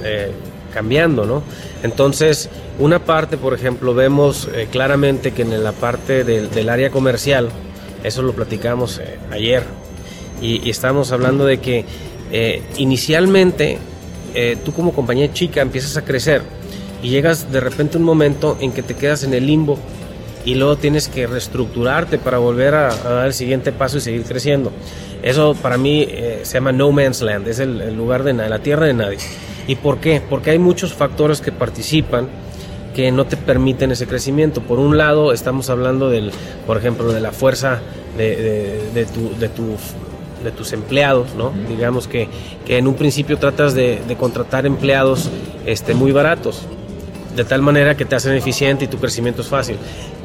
eh, 0.02 0.32
cambiando, 0.72 1.26
¿no? 1.26 1.42
Entonces, 1.82 2.48
una 2.78 3.00
parte, 3.00 3.36
por 3.36 3.54
ejemplo, 3.54 3.94
vemos 3.94 4.48
claramente 4.70 5.32
que 5.32 5.42
en 5.42 5.62
la 5.62 5.72
parte 5.72 6.24
del, 6.24 6.68
área 6.68 6.90
comercial, 6.90 7.48
eso 8.04 8.22
lo 8.22 8.32
platicamos 8.32 9.00
ayer, 9.30 9.62
y, 10.42 10.66
y 10.66 10.70
estamos 10.70 11.12
hablando 11.12 11.44
de 11.44 11.58
que 11.58 11.84
eh, 12.32 12.62
inicialmente 12.76 13.78
eh, 14.34 14.56
tú 14.64 14.72
como 14.72 14.92
compañía 14.92 15.32
chica 15.32 15.60
empiezas 15.60 15.96
a 15.96 16.04
crecer 16.04 16.42
y 17.02 17.08
llegas 17.08 17.50
de 17.50 17.60
repente 17.60 17.96
un 17.96 18.04
momento 18.04 18.56
en 18.60 18.72
que 18.72 18.82
te 18.82 18.94
quedas 18.94 19.24
en 19.24 19.34
el 19.34 19.46
limbo 19.46 19.78
y 20.44 20.54
luego 20.54 20.76
tienes 20.76 21.08
que 21.08 21.26
reestructurarte 21.26 22.18
para 22.18 22.38
volver 22.38 22.74
a, 22.74 22.94
dar 22.94 23.26
el 23.26 23.34
siguiente 23.34 23.72
paso 23.72 23.98
y 23.98 24.00
seguir 24.00 24.22
creciendo. 24.22 24.72
Eso 25.22 25.54
para 25.54 25.76
mí 25.76 26.06
eh, 26.08 26.40
se 26.44 26.54
llama 26.54 26.72
no 26.72 26.92
man's 26.92 27.20
land, 27.20 27.46
es 27.48 27.58
el, 27.58 27.94
lugar 27.94 28.22
de 28.22 28.32
la 28.32 28.58
tierra 28.60 28.86
de 28.86 28.94
nadie. 28.94 29.18
¿Y 29.66 29.76
por 29.76 29.98
qué? 29.98 30.22
Porque 30.26 30.50
hay 30.50 30.58
muchos 30.58 30.94
factores 30.94 31.40
que 31.40 31.52
participan 31.52 32.28
que 32.94 33.12
no 33.12 33.26
te 33.26 33.36
permiten 33.36 33.92
ese 33.92 34.06
crecimiento. 34.06 34.62
Por 34.62 34.78
un 34.78 34.96
lado, 34.96 35.32
estamos 35.32 35.68
hablando 35.68 36.08
del, 36.08 36.32
por 36.66 36.76
ejemplo, 36.76 37.12
de 37.12 37.20
la 37.20 37.32
fuerza 37.32 37.80
de, 38.16 39.06
tu, 39.14 39.38
de 39.38 39.48
tu 39.48 39.76
de 40.42 40.50
tus 40.50 40.72
empleados, 40.72 41.34
¿no? 41.34 41.52
Digamos 41.68 42.08
que, 42.08 42.28
en 42.66 42.86
un 42.86 42.94
principio 42.94 43.38
tratas 43.38 43.74
de, 43.74 44.00
contratar 44.18 44.66
empleados 44.66 45.30
este, 45.66 45.94
muy 45.94 46.12
baratos, 46.12 46.62
de 47.36 47.44
tal 47.44 47.62
manera 47.62 47.96
que 47.96 48.04
te 48.04 48.16
hacen 48.16 48.34
eficiente 48.34 48.84
y 48.84 48.88
tu 48.88 48.98
crecimiento 48.98 49.42
es 49.42 49.48
fácil. 49.48 49.76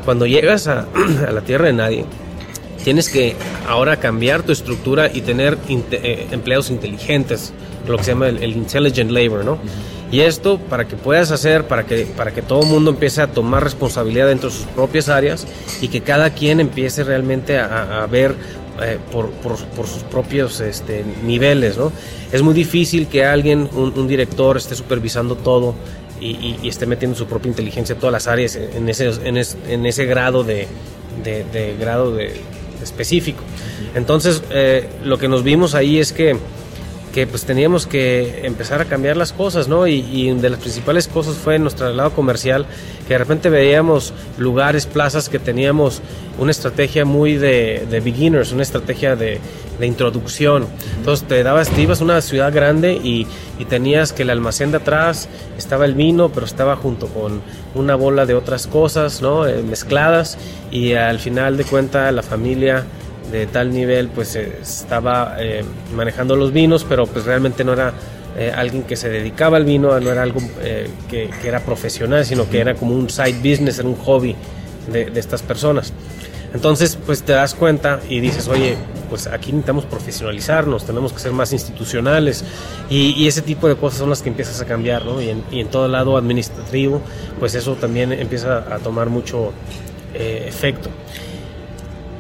Cuando 0.04 0.26
llegas 0.26 0.68
a, 0.68 0.86
la 1.32 1.42
tierra 1.42 1.68
de 1.68 1.74
nadie, 1.74 2.06
tienes 2.84 3.10
que 3.10 3.36
ahora 3.68 3.98
cambiar 3.98 4.44
tu 4.44 4.52
estructura 4.52 5.10
y 5.12 5.22
tener 5.22 5.58
eh, 5.70 6.28
empleados 6.32 6.70
inteligentes, 6.70 7.54
lo 7.88 7.98
que 7.98 8.04
se 8.04 8.12
llama 8.12 8.30
el, 8.30 8.56
intelligent 8.56 9.12
labor, 9.12 9.46
¿no? 9.46 9.58
Y 10.12 10.22
esto 10.22 10.60
para 10.60 10.88
que 10.88 10.96
puedas 10.96 11.32
hacer, 11.32 11.68
para 11.68 11.86
que, 11.86 12.06
para 12.06 12.32
que 12.32 12.42
todo 12.42 12.62
el 12.62 12.68
mundo 12.68 12.92
empiece 12.92 13.22
a 13.22 13.28
tomar 13.28 13.64
responsabilidad 13.64 14.28
dentro 14.28 14.50
de 14.50 14.56
sus 14.56 14.66
propias 14.68 15.10
áreas 15.10 15.48
y 15.82 15.88
que 15.88 16.02
cada 16.02 16.30
quien 16.30 16.60
empiece 16.60 17.04
realmente 17.04 17.58
a 17.58 18.08
ver 18.10 18.36
eh, 18.82 19.00
por, 19.12 19.30
por, 19.32 19.58
sus 19.88 20.04
propios 20.04 20.60
este, 20.60 21.04
niveles. 21.24 21.78
¿no? 21.78 21.92
Es 22.32 22.42
muy 22.42 22.54
difícil 22.54 23.08
que 23.08 23.26
alguien, 23.26 23.70
un, 23.74 24.08
director, 24.08 24.58
esté 24.58 24.76
supervisando 24.76 25.36
todo 25.36 25.76
y, 26.20 26.68
esté 26.68 26.86
metiendo 26.86 27.18
su 27.18 27.26
propia 27.26 27.50
inteligencia 27.50 27.94
en 27.94 28.00
todas 28.00 28.14
las 28.14 28.28
áreas 28.28 28.56
en 28.56 28.90
ese, 28.90 29.12
en 29.26 29.86
ese 29.86 30.06
grado 30.06 30.44
de, 30.44 30.68
de, 31.24 31.76
grado 31.80 32.16
de, 32.16 32.34
específico. 32.82 33.44
Entonces, 33.96 34.44
eh, 34.50 34.88
lo 35.04 35.18
que 35.18 35.28
nos 35.28 35.44
vimos 35.44 35.76
ahí 35.76 36.00
es 36.00 36.12
que 36.12 36.38
que 37.16 37.26
pues 37.26 37.46
teníamos 37.46 37.88
que 37.88 38.46
empezar 38.46 38.82
a 38.82 38.86
cambiar 38.86 39.16
las 39.16 39.32
cosas, 39.32 39.70
¿no? 39.70 39.88
Y, 39.88 40.06
y, 40.12 40.34
de 40.34 40.50
las 40.50 40.60
principales 40.60 41.08
cosas 41.08 41.38
fue 41.38 41.58
nuestro 41.58 41.90
lado 41.94 42.12
comercial, 42.12 42.66
que 43.08 43.14
de 43.14 43.18
repente 43.20 43.50
veíamos 43.50 44.14
lugares, 44.38 44.86
plazas 44.86 45.30
que 45.30 45.40
teníamos 45.40 46.02
una 46.38 46.52
estrategia 46.52 47.06
muy 47.06 47.38
de, 47.38 47.88
de 47.90 48.02
beginners, 48.02 48.52
una 48.52 48.64
estrategia 48.64 49.16
de, 49.16 49.40
introducción. 49.80 50.68
Entonces 50.98 51.26
te 51.26 51.42
dabas, 51.42 51.70
te 51.70 51.82
ibas 51.82 52.02
a 52.02 52.04
una 52.04 52.20
ciudad 52.20 52.54
grande 52.54 53.00
y, 53.02 53.28
y, 53.60 53.64
tenías 53.64 54.12
que 54.12 54.24
el 54.24 54.30
almacén 54.30 54.72
de 54.72 54.78
atrás 54.78 55.30
estaba 55.58 55.86
el 55.86 55.94
vino, 55.94 56.28
pero 56.34 56.46
estaba 56.46 56.76
junto 56.76 57.08
con 57.08 57.42
una 57.76 57.96
bola 57.96 58.26
de 58.26 58.34
otras 58.34 58.68
cosas, 58.68 59.22
¿no? 59.22 59.48
Eh, 59.48 59.64
mezcladas 59.64 60.38
y 60.70 60.94
al 60.94 61.20
final 61.20 61.56
de 61.56 61.64
cuenta 61.64 62.12
la 62.12 62.24
familia 62.24 62.84
de 63.32 63.48
tal 63.48 63.72
nivel 63.72 64.10
pues 64.10 64.36
eh, 64.36 64.60
estaba 64.62 65.36
eh, 65.40 65.64
manejando 65.94 66.36
los 66.36 66.52
vinos, 66.52 66.86
pero 66.88 67.06
pues 67.08 67.26
realmente 67.26 67.64
no 67.64 67.74
era 67.74 67.94
eh, 68.38 68.52
alguien 68.56 68.84
que 68.84 68.96
se 68.96 69.10
dedicaba 69.10 69.58
al 69.58 69.66
vino, 69.66 70.00
no 70.00 70.12
era 70.12 70.24
algo 70.24 70.42
que, 71.10 71.30
era 71.44 71.60
profesional, 71.62 72.26
sino 72.26 72.50
que 72.50 72.60
era 72.60 72.76
como 72.76 72.94
un 72.94 73.10
side 73.10 73.38
business, 73.40 73.80
era 73.80 73.88
un 73.88 73.96
hobby 73.96 74.36
de, 74.92 75.12
estas 75.16 75.42
personas. 75.42 75.94
Entonces 76.54 76.98
pues 77.06 77.24
te 77.24 77.34
das 77.34 77.54
cuenta 77.54 78.00
y 78.08 78.22
dices, 78.22 78.48
oye, 78.48 78.78
pues 79.10 79.28
aquí 79.28 79.52
necesitamos 79.52 79.86
profesionalizarnos, 79.86 80.86
tenemos 80.86 81.12
que 81.12 81.20
ser 81.20 81.34
más 81.34 81.52
institucionales 81.52 82.46
y, 82.90 83.28
ese 83.28 83.42
tipo 83.42 83.68
de 83.68 83.76
cosas 83.76 84.00
son 84.00 84.10
las 84.10 84.22
que 84.22 84.30
empiezas 84.30 84.62
a 84.62 84.66
cambiar, 84.66 85.06
¿no? 85.06 85.22
Y 85.22 85.30
en, 85.30 85.44
y 85.52 85.60
en 85.60 85.68
todo 85.68 85.88
lado 85.90 86.16
administrativo, 86.16 87.02
pues 87.40 87.56
eso 87.56 87.76
también 87.76 88.14
empieza 88.14 88.74
a 88.74 88.80
tomar 88.80 89.10
mucho 89.10 89.52
efecto. 90.14 90.90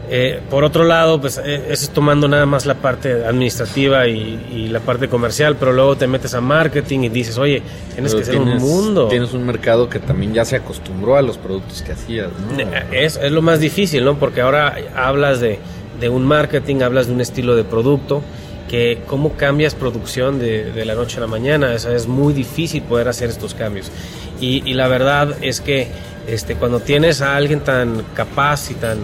Eh, 0.09 0.39
por 0.49 0.63
otro 0.63 0.83
lado, 0.83 1.19
pues 1.19 1.39
eh, 1.43 1.65
eso 1.69 1.85
es 1.85 1.89
tomando 1.89 2.27
nada 2.27 2.45
más 2.45 2.65
la 2.65 2.75
parte 2.75 3.25
administrativa 3.25 4.07
y, 4.07 4.39
y, 4.51 4.67
la 4.67 4.79
parte 4.79 5.07
comercial, 5.07 5.55
pero 5.59 5.73
luego 5.73 5.95
te 5.95 6.05
metes 6.05 6.33
a 6.35 6.41
marketing 6.41 6.99
y 7.01 7.09
dices, 7.09 7.37
oye, 7.37 7.63
tienes 7.93 8.13
pero 8.13 8.25
que 8.25 8.31
ser 8.31 8.39
un 8.39 8.57
mundo. 8.57 9.07
Tienes 9.07 9.33
un 9.33 9.45
mercado 9.45 9.89
que 9.89 9.99
también 9.99 10.33
ya 10.33 10.45
se 10.45 10.57
acostumbró 10.57 11.17
a 11.17 11.21
los 11.21 11.37
productos 11.37 11.81
que 11.81 11.93
hacías, 11.93 12.29
¿no? 12.29 12.63
Es, 12.91 13.17
es 13.17 13.31
lo 13.31 13.41
más 13.41 13.59
difícil, 13.59 14.05
¿no? 14.05 14.19
Porque 14.19 14.41
ahora 14.41 14.75
hablas 14.95 15.39
de, 15.39 15.59
de, 15.99 16.09
un 16.09 16.25
marketing, 16.25 16.81
hablas 16.81 17.07
de 17.07 17.13
un 17.13 17.21
estilo 17.21 17.55
de 17.55 17.63
producto, 17.63 18.21
que 18.69 18.99
cómo 19.07 19.33
cambias 19.33 19.73
producción 19.73 20.37
de, 20.39 20.71
de 20.71 20.85
la 20.85 20.93
noche 20.93 21.17
a 21.17 21.21
la 21.21 21.27
mañana, 21.27 21.73
o 21.75 21.79
sea, 21.79 21.95
es 21.95 22.07
muy 22.07 22.33
difícil 22.33 22.83
poder 22.83 23.07
hacer 23.07 23.29
estos 23.29 23.55
cambios. 23.55 23.91
Y, 24.39 24.61
y 24.69 24.73
la 24.73 24.87
verdad 24.87 25.35
es 25.41 25.61
que 25.61 25.87
este, 26.27 26.55
cuando 26.55 26.79
tienes 26.79 27.21
a 27.21 27.35
alguien 27.35 27.61
tan 27.61 28.03
capaz 28.13 28.71
y 28.71 28.75
tan 28.75 28.99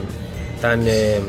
tan 0.62 0.88
eh, 0.88 1.18
eh, 1.18 1.22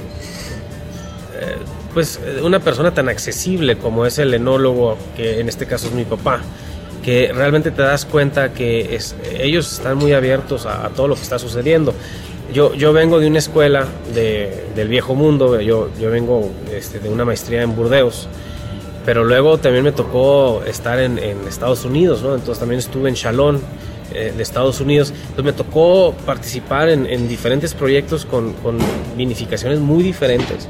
pues 1.92 2.20
una 2.42 2.60
persona 2.60 2.94
tan 2.94 3.08
accesible 3.08 3.76
como 3.76 4.06
es 4.06 4.18
el 4.18 4.32
enólogo 4.32 4.96
que 5.16 5.40
en 5.40 5.48
este 5.48 5.66
caso 5.66 5.88
es 5.88 5.94
mi 5.94 6.04
papá 6.04 6.40
que 7.02 7.32
realmente 7.34 7.70
te 7.70 7.82
das 7.82 8.04
cuenta 8.04 8.52
que 8.52 8.98
ellos 9.40 9.72
están 9.72 9.96
muy 9.96 10.12
abiertos 10.12 10.66
a, 10.66 10.88
todo 10.90 11.08
lo 11.08 11.16
que 11.16 11.22
está 11.22 11.38
sucediendo 11.38 11.94
yo, 12.54 12.74
yo 12.74 12.92
vengo 12.92 13.18
de 13.18 13.26
una 13.26 13.38
escuela 13.38 13.86
de, 14.14 14.66
del 14.76 14.88
viejo 14.88 15.14
mundo 15.14 15.60
yo, 15.60 15.90
yo 16.00 16.10
vengo 16.10 16.50
este, 16.72 17.00
de 17.00 17.08
una 17.08 17.24
maestría 17.24 17.62
en 17.62 17.74
Burdeos 17.74 18.28
pero 19.04 19.24
luego 19.24 19.58
también 19.58 19.84
me 19.84 19.92
tocó 19.92 20.62
estar 20.64 21.00
en, 21.00 21.18
en 21.18 21.46
Estados 21.48 21.84
Unidos 21.84 22.22
¿no? 22.22 22.34
entonces 22.34 22.60
también 22.60 22.78
estuve 22.78 23.08
en 23.08 23.16
Chalón 23.16 23.60
eh, 24.14 24.32
de 24.36 24.42
Estados 24.42 24.80
Unidos. 24.80 25.10
Entonces 25.10 25.44
me 25.44 25.52
tocó 25.52 26.14
participar 26.26 26.88
en, 26.88 27.06
en 27.06 27.28
diferentes 27.28 27.74
proyectos 27.74 28.24
con, 28.24 28.52
con, 28.54 28.78
vinificaciones 29.16 29.78
muy 29.80 30.02
diferentes. 30.02 30.68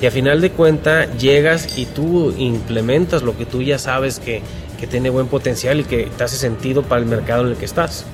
Y 0.00 0.06
a 0.06 0.10
final 0.10 0.40
de 0.40 0.50
cuenta 0.50 1.10
llegas 1.16 1.78
y 1.78 1.86
tú 1.86 2.34
implementas 2.36 3.22
lo 3.22 3.36
que 3.36 3.46
tú 3.46 3.62
ya 3.62 3.78
sabes 3.78 4.18
que, 4.18 4.42
que 4.78 4.86
tiene 4.86 5.08
buen 5.08 5.28
potencial 5.28 5.80
y 5.80 5.84
que 5.84 6.08
te 6.16 6.24
hace 6.24 6.36
sentido 6.36 6.82
para 6.82 7.00
el 7.00 7.06
mercado 7.06 7.42
en 7.44 7.52
el 7.52 7.56
que 7.56 7.64
estás. 7.64 8.04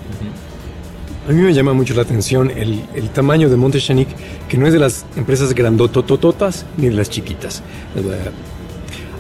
A 1.29 1.33
mí 1.33 1.41
me 1.41 1.55
llama 1.55 1.73
mucho 1.73 1.95
la 1.95 2.03
atención 2.03 2.51
el, 2.51 2.83
el 2.95 3.11
tamaño 3.11 3.49
de 3.49 3.57
Montechanic, 3.57 4.09
que 4.49 4.59
no 4.59 4.67
es 4.67 4.73
de 4.73 4.81
las 4.81 5.07
empresas 5.17 5.55
grandototototas 5.55 6.67
ni 6.77 6.89
de 6.89 6.95
las 6.95 7.11
chiquitas. 7.11 7.63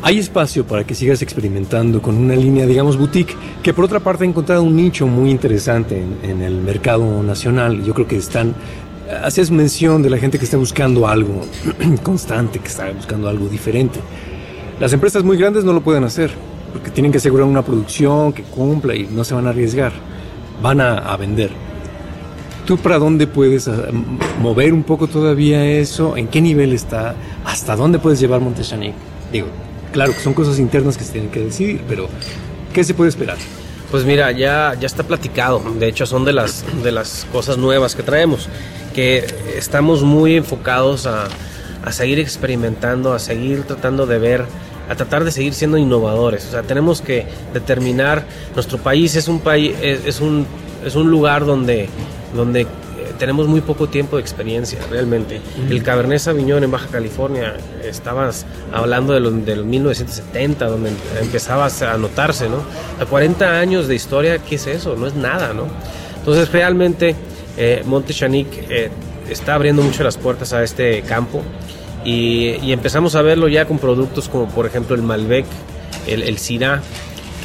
Hay 0.05 0.19
espacio 0.19 0.67
para 0.67 0.83
que 0.83 0.97
sigas 0.97 1.23
experimentando 1.23 2.03
con 2.03 2.17
una 2.17 2.35
línea, 2.35 2.67
digamos, 2.67 2.99
boutique, 2.99 3.37
que 3.63 3.73
por 3.73 3.85
otra 3.85 4.01
parte 4.01 4.25
ha 4.25 4.27
encontrado 4.27 4.65
un 4.65 4.75
nicho 4.75 5.07
muy 5.07 5.31
interesante 5.31 5.97
en, 5.97 6.29
en 6.29 6.43
el 6.43 6.57
mercado 6.57 7.23
nacional. 7.23 7.85
Yo 7.85 7.95
creo 7.95 8.09
que 8.09 8.17
están, 8.17 8.53
haces 9.23 9.53
mención 9.53 10.03
de 10.03 10.11
la 10.11 10.19
gente 10.19 10.41
que 10.41 10.45
está 10.45 10.57
buscando 10.57 11.07
algo 11.07 11.43
constante, 12.03 12.59
que 12.59 12.67
está 12.67 12.91
buscando 12.91 13.29
algo 13.29 13.47
diferente. 13.47 14.01
Las 14.81 14.93
empresas 14.93 15.23
muy 15.23 15.37
grandes 15.37 15.63
no 15.63 15.73
lo 15.73 15.83
pueden 15.83 16.03
hacer, 16.03 16.33
porque 16.73 16.91
tienen 16.91 17.13
que 17.13 17.19
asegurar 17.19 17.47
una 17.47 17.63
producción 17.63 18.33
que 18.33 18.43
cumpla 18.43 18.97
y 18.97 19.07
no 19.07 19.23
se 19.23 19.35
van 19.35 19.47
a 19.47 19.51
arriesgar, 19.51 19.93
van 20.61 20.81
a, 20.81 20.99
a 20.99 21.17
vender. 21.17 21.53
¿Tú 22.67 22.77
para 22.77 22.99
dónde 22.99 23.29
puedes 23.29 23.69
ah, 23.69 23.87
mover 24.41 24.73
un 24.73 24.83
poco 24.83 25.07
todavía 25.07 25.65
eso? 25.65 26.17
¿En 26.17 26.27
qué 26.27 26.41
nivel 26.41 26.73
está? 26.73 27.15
¿Hasta 27.45 27.77
dónde 27.77 28.01
puedes 28.01 28.19
llevar 28.19 28.41
Montechanic? 28.41 28.95
Digo, 29.31 29.47
Claro 29.93 30.15
que 30.15 30.21
son 30.21 30.35
cosas 30.35 30.59
internas 30.59 30.97
que 30.97 31.05
se 31.05 31.13
tienen 31.13 31.31
que 31.31 31.41
decidir, 31.41 31.83
pero 31.89 32.09
¿qué 32.73 32.83
se 32.83 32.95
puede 32.95 33.11
esperar? 33.11 33.37
Pues 33.91 34.05
mira, 34.05 34.33
ya, 34.33 34.75
ya 34.81 34.87
está 34.87 35.03
platicado. 35.03 35.63
De 35.79 35.87
hecho, 35.87 36.07
son 36.07 36.25
de 36.25 36.33
las, 36.33 36.65
de 36.83 36.93
las 36.93 37.27
cosas 37.31 37.59
nuevas 37.59 37.95
que 37.95 38.03
traemos. 38.03 38.49
Que 38.95 39.27
estamos 39.57 40.03
muy 40.03 40.37
enfocados 40.37 41.07
a, 41.07 41.29
a 41.85 41.93
seguir 41.93 42.19
experimentando, 42.19 43.13
a 43.13 43.19
seguir 43.19 43.65
tratando 43.65 44.07
de 44.07 44.19
ver 44.19 44.47
a 44.89 44.95
tratar 44.95 45.25
de 45.25 45.31
seguir 45.31 45.55
siendo 45.55 45.79
innovadores. 45.79 46.47
O 46.47 46.51
sea, 46.51 46.63
tenemos 46.63 47.01
que 47.01 47.27
determinar, 47.53 48.27
nuestro 48.55 48.79
país 48.79 49.15
es 49.17 49.29
un 49.29 49.41
país, 49.41 49.75
es, 49.81 50.05
es, 50.05 50.21
un, 50.21 50.47
es 50.85 50.95
un 50.95 51.11
lugar 51.11 51.47
donde, 51.47 51.89
donde 52.35 52.67
tenemos 53.23 53.47
muy 53.47 53.61
poco 53.61 53.89
tiempo 53.89 54.17
de 54.17 54.23
experiencia, 54.23 54.81
realmente. 54.91 55.41
El 55.71 55.85
Cabernet 55.85 56.19
Sauvignon 56.19 56.65
en 56.65 56.73
Baja 56.73 56.89
California, 56.89 57.55
estabas 57.85 58.45
hablando 58.73 59.13
de 59.13 59.21
los, 59.21 59.47
de 59.47 59.55
los 59.55 59.65
1970, 59.65 60.67
donde 60.67 60.91
empezabas 61.21 61.83
a 61.83 61.97
notarse, 61.99 62.49
¿no? 62.49 62.57
A 63.01 63.07
40 63.07 63.61
años 63.61 63.87
de 63.87 63.95
historia, 63.95 64.39
¿qué 64.39 64.57
es 64.57 64.67
eso? 64.67 64.97
No 64.97 65.07
es 65.07 65.15
nada, 65.15 65.55
¿no? 65.55 65.69
Entonces, 66.19 66.51
realmente, 66.51 67.15
eh, 67.57 67.85
Monte 67.87 68.13
Chanic 68.13 68.49
eh, 68.69 68.91
está 69.31 69.55
abriendo 69.55 69.83
mucho 69.83 70.03
las 70.03 70.17
puertas 70.17 70.53
a 70.53 70.65
este 70.65 71.03
campo 71.03 71.43
y, 72.05 72.57
y, 72.61 72.73
empezamos 72.73 73.15
a 73.15 73.23
verlo 73.23 73.47
ya 73.47 73.67
con 73.67 73.79
productos 73.79 74.29
como, 74.29 74.49
por 74.49 74.67
ejemplo, 74.67 74.97
el 74.97 75.03
Malbec, 75.03 75.47
el, 76.09 76.25
el 76.25 76.39
Syrah, 76.39 76.83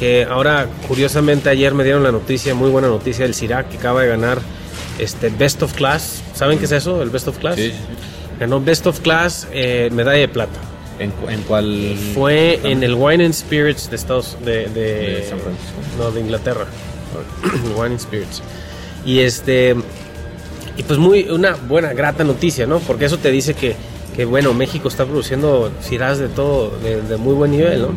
que 0.00 0.26
ahora, 0.28 0.66
curiosamente, 0.88 1.50
ayer 1.50 1.72
me 1.72 1.84
dieron 1.84 2.02
la 2.02 2.10
noticia, 2.10 2.52
muy 2.52 2.68
buena 2.68 2.88
noticia, 2.88 3.24
del 3.24 3.34
Syrah, 3.34 3.68
que 3.68 3.76
acaba 3.76 4.02
de 4.02 4.08
ganar 4.08 4.40
este 4.98 5.30
Best 5.30 5.62
of 5.62 5.74
Class. 5.74 6.22
¿Saben 6.34 6.58
qué 6.58 6.66
es 6.66 6.72
eso? 6.72 7.02
El 7.02 7.10
Best 7.10 7.28
of 7.28 7.38
Class. 7.38 7.56
Sí. 7.56 7.72
Ganó 8.38 8.60
Best 8.60 8.86
of 8.86 9.00
Class, 9.00 9.48
eh, 9.52 9.88
medalla 9.92 10.18
de 10.18 10.28
plata. 10.28 10.58
¿En, 10.98 11.12
en 11.28 11.42
cuál? 11.42 11.96
Fue 12.14 12.60
en 12.64 12.82
el 12.82 12.94
Wine 12.94 13.24
and 13.24 13.34
Spirits 13.34 13.88
de 13.90 13.96
Estados 13.96 14.36
de, 14.44 14.68
de, 14.68 14.80
de 14.80 15.26
San 15.28 15.38
Francisco. 15.38 15.74
No, 15.96 16.10
de 16.10 16.20
Inglaterra. 16.20 16.66
Wine 17.76 17.94
and 17.94 18.00
Spirits. 18.00 18.42
Y 19.04 19.20
este 19.20 19.76
y 20.76 20.82
pues 20.84 20.98
muy 20.98 21.28
una 21.28 21.54
buena 21.54 21.92
grata 21.92 22.24
noticia, 22.24 22.66
¿no? 22.66 22.78
Porque 22.80 23.06
eso 23.06 23.18
te 23.18 23.30
dice 23.30 23.54
que, 23.54 23.74
que 24.14 24.24
bueno, 24.24 24.54
México 24.54 24.88
está 24.88 25.04
produciendo 25.04 25.72
cirás 25.82 26.18
de 26.18 26.28
todo 26.28 26.70
de, 26.82 27.02
de 27.02 27.16
muy 27.16 27.34
buen 27.34 27.50
nivel, 27.50 27.82
¿no? 27.82 27.88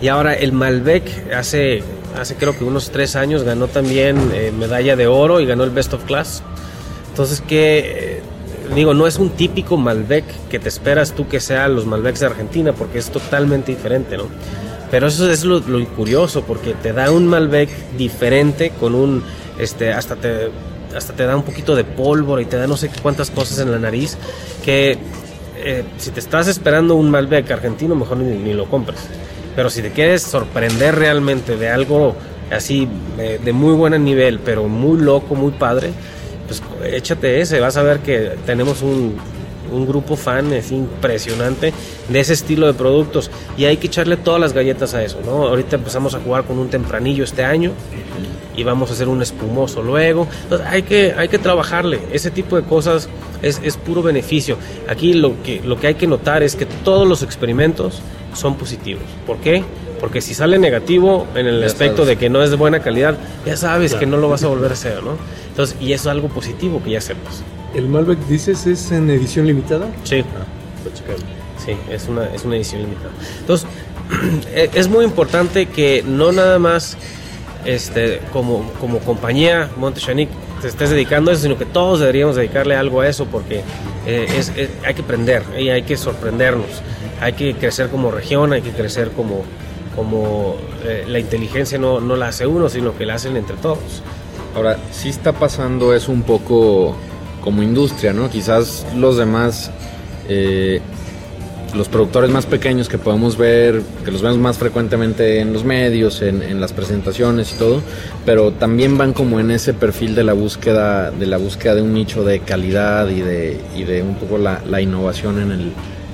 Y 0.00 0.08
ahora 0.08 0.34
el 0.34 0.52
Malbec 0.52 1.32
hace 1.34 1.82
hace 2.18 2.34
creo 2.36 2.56
que 2.56 2.64
unos 2.64 2.90
tres 2.90 3.16
años 3.16 3.42
ganó 3.44 3.68
también 3.68 4.30
eh, 4.34 4.52
medalla 4.56 4.96
de 4.96 5.06
oro 5.06 5.40
y 5.40 5.46
ganó 5.46 5.64
el 5.64 5.70
Best 5.70 5.92
of 5.94 6.04
Class. 6.04 6.42
Entonces, 7.10 7.40
que 7.40 8.18
eh, 8.18 8.22
digo, 8.74 8.94
no 8.94 9.06
es 9.06 9.18
un 9.18 9.30
típico 9.30 9.76
Malbec 9.76 10.24
que 10.48 10.58
te 10.58 10.68
esperas 10.68 11.12
tú 11.12 11.28
que 11.28 11.40
sea 11.40 11.68
los 11.68 11.86
Malbecs 11.86 12.20
de 12.20 12.26
Argentina, 12.26 12.72
porque 12.72 12.98
es 12.98 13.10
totalmente 13.10 13.72
diferente, 13.72 14.16
¿no? 14.16 14.24
Pero 14.90 15.06
eso 15.06 15.30
es 15.30 15.44
lo, 15.44 15.60
lo 15.60 15.84
curioso, 15.88 16.42
porque 16.42 16.74
te 16.74 16.92
da 16.92 17.10
un 17.12 17.26
Malbec 17.26 17.68
diferente 17.96 18.72
con 18.78 18.94
un, 18.94 19.22
este, 19.58 19.92
hasta 19.92 20.16
te, 20.16 20.50
hasta 20.96 21.12
te 21.12 21.24
da 21.24 21.36
un 21.36 21.44
poquito 21.44 21.76
de 21.76 21.84
pólvora 21.84 22.42
y 22.42 22.46
te 22.46 22.56
da 22.56 22.66
no 22.66 22.76
sé 22.76 22.90
cuántas 23.02 23.30
cosas 23.30 23.60
en 23.60 23.70
la 23.70 23.78
nariz, 23.78 24.16
que 24.64 24.98
eh, 25.58 25.84
si 25.98 26.10
te 26.10 26.18
estás 26.18 26.48
esperando 26.48 26.96
un 26.96 27.08
Malbec 27.08 27.48
argentino, 27.50 27.94
mejor 27.94 28.16
ni, 28.18 28.36
ni 28.36 28.52
lo 28.52 28.66
compres. 28.68 28.98
Pero 29.56 29.70
si 29.70 29.82
te 29.82 29.90
quieres 29.90 30.22
sorprender 30.22 30.94
realmente 30.94 31.56
de 31.56 31.68
algo 31.68 32.14
así 32.50 32.88
de, 33.16 33.52
muy 33.52 33.74
buen 33.74 34.02
nivel, 34.04 34.40
pero 34.40 34.68
muy 34.68 35.00
loco, 35.00 35.34
muy 35.34 35.52
padre, 35.52 35.90
pues 36.46 36.62
échate 36.84 37.40
ese. 37.40 37.60
Vas 37.60 37.76
a 37.76 37.82
ver 37.82 38.00
que 38.00 38.32
tenemos 38.46 38.82
un, 38.82 39.16
un 39.70 39.86
grupo 39.86 40.16
fan 40.16 40.52
es 40.52 40.72
impresionante 40.72 41.72
de 42.08 42.20
ese 42.20 42.32
estilo 42.32 42.66
de 42.66 42.74
productos 42.74 43.30
y 43.56 43.64
hay 43.64 43.76
que 43.76 43.86
echarle 43.86 44.16
todas 44.16 44.40
las 44.40 44.52
galletas 44.52 44.94
a 44.94 45.02
eso, 45.02 45.20
¿no? 45.24 45.48
Ahorita 45.48 45.76
empezamos 45.76 46.14
a 46.14 46.20
jugar 46.20 46.44
con 46.44 46.58
un 46.58 46.68
tempranillo 46.68 47.24
este 47.24 47.44
año 47.44 47.72
y 48.60 48.64
vamos 48.64 48.90
a 48.90 48.92
hacer 48.92 49.08
un 49.08 49.22
espumoso 49.22 49.82
luego. 49.82 50.26
Entonces 50.42 50.66
hay 50.68 50.82
que, 50.82 51.14
hay 51.16 51.28
que 51.28 51.38
trabajarle. 51.38 51.98
Ese 52.12 52.30
tipo 52.30 52.56
de 52.56 52.62
cosas 52.62 53.08
es, 53.42 53.60
es 53.64 53.76
puro 53.76 54.02
beneficio. 54.02 54.56
Aquí 54.88 55.14
lo 55.14 55.42
que, 55.42 55.60
lo 55.64 55.78
que 55.80 55.86
hay 55.88 55.94
que 55.94 56.06
notar 56.06 56.42
es 56.42 56.56
que 56.56 56.66
todos 56.66 57.08
los 57.08 57.22
experimentos 57.22 58.00
son 58.34 58.56
positivos. 58.56 59.02
¿Por 59.26 59.38
qué? 59.38 59.64
Porque 59.98 60.20
si 60.20 60.34
sale 60.34 60.58
negativo 60.58 61.26
en 61.34 61.46
el 61.46 61.60
Ya 61.60 61.66
aspecto 61.66 61.98
sabes. 62.02 62.08
de 62.08 62.16
que 62.16 62.30
no 62.30 62.42
es 62.42 62.50
de 62.50 62.56
buena 62.56 62.80
calidad, 62.80 63.16
ya 63.46 63.56
sabes 63.56 63.94
que 63.94 64.06
no 64.06 64.16
lo 64.18 64.28
vas 64.28 64.44
a 64.44 64.48
volver 64.48 64.70
a 64.70 64.74
hacer, 64.74 65.02
¿no? 65.02 65.16
Entonces, 65.48 65.76
y 65.80 65.92
eso 65.92 66.08
es 66.08 66.12
algo 66.12 66.28
positivo 66.28 66.82
que 66.82 66.90
ya 66.90 67.00
sepas. 67.00 67.42
¿El 67.74 67.86
Malbec 67.88 68.18
dices 68.26 68.66
es 68.66 68.90
en 68.92 69.10
edición 69.10 69.46
limitada? 69.46 69.86
Sí. 70.04 70.24
Sí, 71.64 71.72
es 71.90 72.08
una, 72.08 72.26
es 72.34 72.44
una 72.44 72.56
edición 72.56 72.82
limitada. 72.82 73.10
Entonces, 73.40 73.68
e- 74.54 74.70
es 74.74 74.88
muy 74.88 75.04
importante 75.04 75.66
que 75.66 76.02
no 76.06 76.32
nada 76.32 76.58
más 76.58 76.96
este, 77.64 78.20
como, 78.32 78.70
como 78.80 78.98
compañía 79.00 79.68
Montechanic 79.76 80.28
te 80.60 80.68
estés 80.68 80.90
dedicando 80.90 81.30
a 81.30 81.34
eso, 81.34 81.44
sino 81.44 81.56
que 81.56 81.64
todos 81.64 82.00
deberíamos 82.00 82.36
dedicarle 82.36 82.76
algo 82.76 83.00
a 83.00 83.08
eso 83.08 83.26
porque 83.26 83.62
eh, 84.06 84.26
hay 84.84 84.94
que 84.94 85.02
aprender 85.02 85.42
y 85.58 85.70
hay 85.70 85.82
que 85.82 85.96
sorprendernos. 85.96 86.82
Hay 87.20 87.32
que 87.34 87.54
crecer 87.54 87.88
como 87.88 88.10
región, 88.10 88.52
hay 88.52 88.62
que 88.62 88.70
crecer 88.70 89.10
como, 89.10 89.42
como 89.96 90.56
eh, 90.84 91.04
la 91.06 91.18
inteligencia 91.18 91.78
no, 91.78 92.00
no 92.00 92.16
la 92.16 92.28
hace 92.28 92.46
uno, 92.46 92.68
sino 92.68 92.96
que 92.96 93.06
la 93.06 93.14
hacen 93.14 93.36
entre 93.36 93.56
todos. 93.56 94.02
Ahora, 94.54 94.78
sí 94.90 95.08
está 95.08 95.32
pasando 95.32 95.94
eso 95.94 96.12
un 96.12 96.22
poco 96.22 96.96
como 97.40 97.62
industria, 97.62 98.12
¿no? 98.12 98.28
Quizás 98.30 98.86
los 98.96 99.16
demás, 99.16 99.70
eh, 100.28 100.80
los 101.74 101.88
productores 101.88 102.30
más 102.30 102.46
pequeños 102.46 102.88
que 102.88 102.98
podemos 102.98 103.36
ver, 103.36 103.82
que 104.04 104.10
los 104.10 104.22
vemos 104.22 104.38
más 104.38 104.58
frecuentemente 104.58 105.40
en 105.40 105.52
los 105.52 105.64
medios, 105.64 106.20
en, 106.22 106.42
en 106.42 106.60
las 106.60 106.72
presentaciones 106.72 107.52
y 107.52 107.54
todo, 107.56 107.80
pero 108.26 108.50
también 108.52 108.98
van 108.98 109.12
como 109.12 109.38
en 109.40 109.50
ese 109.50 109.72
perfil 109.74 110.14
de 110.14 110.24
la 110.24 110.32
búsqueda, 110.32 111.10
de 111.10 111.26
la 111.26 111.36
búsqueda 111.36 111.74
de 111.76 111.82
un 111.82 111.94
nicho 111.94 112.24
de 112.24 112.40
calidad 112.40 113.08
y 113.08 113.20
de, 113.20 113.60
y 113.76 113.84
de 113.84 114.02
un 114.02 114.16
poco 114.16 114.38
la, 114.38 114.62
la 114.68 114.80
innovación 114.80 115.40
en 115.40 115.52
el, 115.52 115.72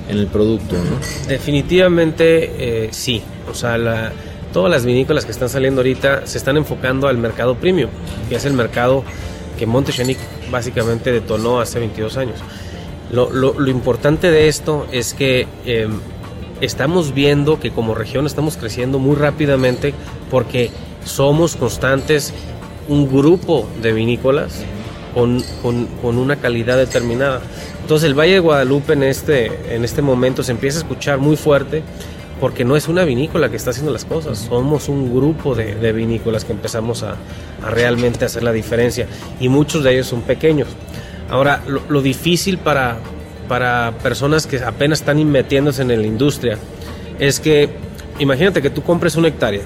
en 0.09 0.17
el 0.17 0.27
producto, 0.27 0.75
¿no? 0.75 1.27
Definitivamente 1.27 2.85
eh, 2.85 2.89
sí. 2.91 3.21
O 3.49 3.53
sea, 3.53 3.77
la- 3.77 4.11
todas 4.53 4.71
las 4.71 4.85
vinícolas 4.85 5.25
que 5.25 5.31
están 5.31 5.49
saliendo 5.49 5.81
ahorita 5.81 6.25
se 6.25 6.37
están 6.37 6.55
enfocando 6.57 7.07
al 7.07 7.17
mercado 7.17 7.55
premium, 7.55 7.89
que 8.29 8.35
es 8.35 8.45
el 8.45 8.53
mercado 8.53 9.03
que 9.57 9.65
Montechanic 9.65 10.17
básicamente 10.51 11.11
detonó 11.11 11.59
hace 11.59 11.79
22 11.79 12.15
años. 12.17 12.39
Lo, 13.11 13.31
lo- 13.31 13.59
lo 13.59 13.69
importante 13.69 14.31
de 14.31 14.47
esto 14.47 14.85
es 14.91 15.13
que 15.13 15.47
eh, 15.65 15.87
estamos 16.61 17.13
viendo 17.13 17.59
que 17.59 17.71
como 17.71 17.95
región 17.95 18.25
estamos 18.25 18.57
creciendo 18.57 18.99
muy 18.99 19.15
rápidamente 19.15 19.93
porque 20.29 20.71
somos 21.05 21.55
constantes 21.55 22.33
un 22.89 23.07
grupo 23.09 23.67
de 23.81 23.93
vinícolas 23.93 24.61
con, 25.13 25.41
con- 25.61 25.85
con 26.01 26.17
una 26.17 26.35
calidad 26.35 26.77
determinada. 26.77 27.41
Entonces 27.81 28.07
el 28.09 28.13
Valle 28.19 28.33
de 28.33 28.39
Guadalupe 28.39 28.93
en 28.93 29.03
este, 29.03 29.51
en 29.73 29.85
este 29.85 30.01
momento 30.01 30.43
se 30.43 30.51
empieza 30.51 30.79
a 30.79 30.81
escuchar 30.81 31.17
muy 31.19 31.37
fuerte 31.37 31.83
porque 32.41 32.65
no 32.65 32.75
es 32.75 32.87
una 32.87 33.03
vinícola 33.03 33.49
que 33.49 33.55
está 33.55 33.71
haciendo 33.71 33.91
las 33.91 34.05
cosas, 34.05 34.37
somos 34.37 34.89
un 34.89 35.11
grupo 35.15 35.55
de, 35.55 35.73
de 35.75 35.91
vinícolas 35.91 36.45
que 36.45 36.51
empezamos 36.51 37.01
a, 37.03 37.15
a 37.65 37.69
realmente 37.71 38.25
hacer 38.25 38.43
la 38.43 38.51
diferencia 38.51 39.07
y 39.39 39.49
muchos 39.49 39.83
de 39.83 39.93
ellos 39.93 40.07
son 40.07 40.21
pequeños. 40.21 40.67
Ahora, 41.29 41.61
lo, 41.67 41.81
lo 41.89 42.01
difícil 42.01 42.57
para, 42.57 42.97
para 43.47 43.93
personas 44.03 44.47
que 44.47 44.57
apenas 44.57 44.99
están 44.99 45.23
metiéndose 45.29 45.81
en 45.81 45.89
la 45.89 46.07
industria 46.07 46.57
es 47.19 47.39
que 47.39 47.69
imagínate 48.19 48.61
que 48.61 48.69
tú 48.69 48.83
compres 48.83 49.15
una 49.15 49.27
hectárea 49.27 49.63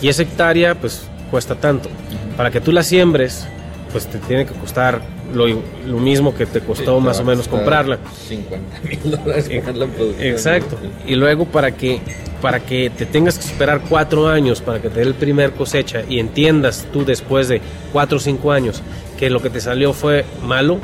y 0.00 0.08
esa 0.08 0.22
hectárea 0.22 0.74
pues 0.74 1.08
cuesta 1.30 1.54
tanto. 1.54 1.88
Para 2.36 2.50
que 2.50 2.60
tú 2.60 2.72
la 2.72 2.82
siembres, 2.82 3.46
pues 3.92 4.06
te 4.06 4.18
tiene 4.18 4.46
que 4.46 4.52
costar 4.52 5.00
lo, 5.32 5.46
lo 5.46 5.98
mismo 5.98 6.34
que 6.34 6.46
te 6.46 6.60
costó 6.60 7.00
más 7.00 7.18
o 7.20 7.24
menos 7.24 7.48
comprarla. 7.48 7.98
50 8.28 8.80
mil 8.80 9.10
dólares 9.10 9.48
la 9.74 9.86
producción. 9.86 10.26
Exacto. 10.26 10.76
Y 11.06 11.14
luego 11.14 11.46
para 11.46 11.72
que 11.72 12.00
para 12.42 12.60
que 12.60 12.90
te 12.90 13.06
tengas 13.06 13.38
que 13.38 13.46
esperar 13.46 13.80
cuatro 13.88 14.28
años 14.28 14.60
para 14.60 14.80
que 14.80 14.90
te 14.90 15.00
dé 15.00 15.06
el 15.06 15.14
primer 15.14 15.52
cosecha 15.52 16.02
y 16.06 16.18
entiendas 16.18 16.86
tú 16.92 17.04
después 17.04 17.48
de 17.48 17.62
cuatro 17.92 18.18
o 18.18 18.20
cinco 18.20 18.52
años 18.52 18.82
que 19.18 19.30
lo 19.30 19.40
que 19.42 19.50
te 19.50 19.60
salió 19.60 19.92
fue 19.92 20.24
malo, 20.44 20.78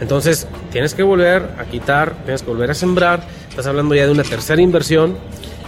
entonces 0.00 0.46
tienes 0.72 0.94
que 0.94 1.02
volver 1.02 1.50
a 1.58 1.64
quitar, 1.64 2.14
tienes 2.24 2.42
que 2.42 2.48
volver 2.50 2.70
a 2.70 2.74
sembrar, 2.74 3.22
estás 3.48 3.66
hablando 3.66 3.94
ya 3.94 4.06
de 4.06 4.12
una 4.12 4.22
tercera 4.22 4.62
inversión, 4.62 5.16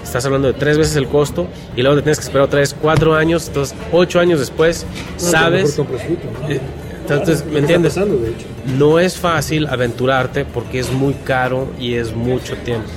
estás 0.02 0.24
hablando 0.24 0.48
de 0.48 0.54
tres 0.54 0.78
veces 0.78 0.96
el 0.96 1.06
costo 1.06 1.46
y 1.76 1.82
luego 1.82 1.96
te 1.96 2.02
tienes 2.02 2.18
que 2.18 2.24
esperar 2.24 2.46
otra 2.46 2.60
vez 2.60 2.74
cuatro 2.80 3.14
años, 3.14 3.48
entonces 3.48 3.76
ocho 3.92 4.20
años 4.20 4.40
después 4.40 4.86
sabes... 5.16 5.78
Mejor 5.78 5.86
compras 5.86 6.02
fruto, 6.06 6.28
¿no? 6.42 6.48
eh, 6.48 6.60
Entonces, 7.02 7.44
¿me 7.44 7.58
entiendes? 7.58 7.94
pasando, 7.94 8.16
de 8.16 8.30
hecho. 8.30 8.46
no 8.78 8.98
es 8.98 9.18
fácil 9.18 9.66
aventurarte 9.66 10.44
porque 10.44 10.78
es 10.78 10.90
muy 10.92 11.14
caro 11.14 11.68
y 11.78 11.94
es 11.94 12.14
mucho 12.14 12.56
tiempo. 12.56 12.88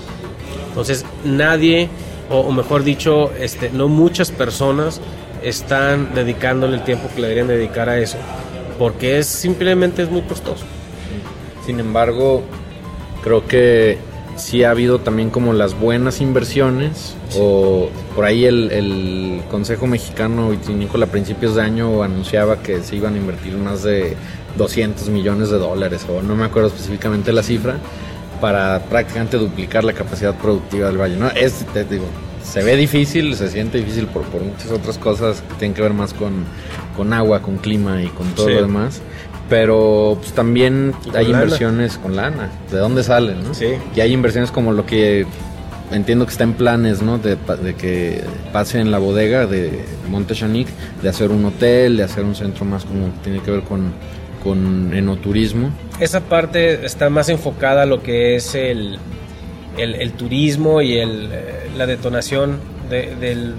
Entonces 0.69 1.05
nadie, 1.23 1.89
o, 2.29 2.39
o 2.39 2.51
mejor 2.51 2.83
dicho, 2.83 3.31
este, 3.39 3.69
no 3.69 3.87
muchas 3.87 4.31
personas 4.31 5.01
están 5.43 6.13
dedicándole 6.15 6.77
el 6.77 6.83
tiempo 6.83 7.07
que 7.13 7.21
le 7.21 7.27
deberían 7.27 7.47
dedicar 7.47 7.87
a 7.87 7.99
eso, 7.99 8.17
porque 8.77 9.19
es 9.19 9.27
simplemente 9.27 10.03
es 10.03 10.09
muy 10.09 10.21
costoso. 10.21 10.65
Sin 11.65 11.79
embargo, 11.79 12.43
creo 13.23 13.45
que 13.47 13.97
sí 14.35 14.63
ha 14.63 14.71
habido 14.71 14.99
también 14.99 15.29
como 15.29 15.53
las 15.53 15.79
buenas 15.79 16.21
inversiones 16.21 17.15
o 17.37 17.89
por 18.15 18.25
ahí 18.25 18.45
el, 18.45 18.71
el 18.71 19.41
Consejo 19.49 19.87
Mexicano 19.87 20.49
Vitivinícola 20.49 21.05
a 21.05 21.09
principios 21.09 21.55
de 21.55 21.61
año 21.61 22.03
anunciaba 22.03 22.61
que 22.61 22.83
se 22.83 22.97
iban 22.97 23.15
a 23.15 23.17
invertir 23.17 23.55
más 23.55 23.83
de 23.83 24.15
200 24.57 25.07
millones 25.09 25.49
de 25.49 25.57
dólares 25.57 26.05
o 26.09 26.21
no 26.21 26.35
me 26.35 26.45
acuerdo 26.45 26.67
específicamente 26.67 27.31
la 27.31 27.43
cifra 27.43 27.77
para 28.41 28.79
prácticamente 28.83 29.37
duplicar 29.37 29.83
la 29.83 29.93
capacidad 29.93 30.35
productiva 30.35 30.87
del 30.87 30.97
valle. 30.97 31.15
¿no? 31.15 31.29
Es, 31.29 31.65
te 31.73 31.85
digo, 31.85 32.05
se 32.43 32.63
ve 32.63 32.75
difícil, 32.75 33.35
se 33.35 33.49
siente 33.49 33.77
difícil 33.77 34.07
por, 34.07 34.23
por 34.23 34.41
muchas 34.41 34.71
otras 34.71 34.97
cosas 34.97 35.41
que 35.41 35.55
tienen 35.55 35.73
que 35.73 35.81
ver 35.81 35.93
más 35.93 36.13
con, 36.13 36.45
con 36.95 37.13
agua, 37.13 37.41
con 37.41 37.57
clima 37.57 38.01
y 38.01 38.07
con 38.07 38.27
todo 38.33 38.47
Sí. 38.47 38.53
lo 38.53 38.61
demás. 38.63 39.01
Pero 39.49 40.17
pues, 40.19 40.33
también 40.33 40.93
hay 41.13 41.27
lana. 41.27 41.43
inversiones 41.43 41.97
con 41.97 42.15
lana. 42.15 42.49
¿De 42.71 42.77
dónde 42.77 43.03
salen? 43.03 43.43
¿no? 43.43 43.53
Sí. 43.53 43.67
Y 43.95 43.99
hay 43.99 44.11
inversiones 44.11 44.49
como 44.51 44.71
lo 44.71 44.85
que 44.87 45.25
entiendo 45.91 46.25
que 46.25 46.31
está 46.31 46.43
en 46.45 46.53
planes, 46.53 47.03
¿no? 47.03 47.19
De, 47.19 47.35
pa- 47.37 47.55
de 47.55 47.75
que 47.75 48.23
pase 48.51 48.79
en 48.79 48.89
la 48.89 48.97
bodega 48.97 49.45
de 49.45 49.81
Montechanic, 50.09 50.67
de 51.03 51.09
hacer 51.09 51.29
un 51.29 51.45
hotel, 51.45 51.97
de 51.97 52.03
hacer 52.03 52.23
un 52.23 52.33
centro 52.33 52.65
más 52.65 52.85
como 52.85 53.05
que 53.05 53.19
tiene 53.23 53.39
que 53.41 53.51
ver 53.51 53.61
con, 53.61 53.93
con 54.43 54.91
enoturismo. 54.95 55.69
Esa 55.99 56.21
parte 56.21 56.83
está 56.85 57.11
más 57.11 57.29
enfocada 57.29 57.83
a 57.83 57.85
lo 57.85 58.01
que 58.01 58.35
es 58.35 58.55
el, 58.55 58.97
el, 59.77 59.93
el 59.95 60.11
turismo 60.13 60.81
y 60.81 60.97
el, 60.97 61.29
eh, 61.31 61.69
la 61.77 61.85
detonación 61.85 62.57
de- 62.89 63.15
del, 63.15 63.53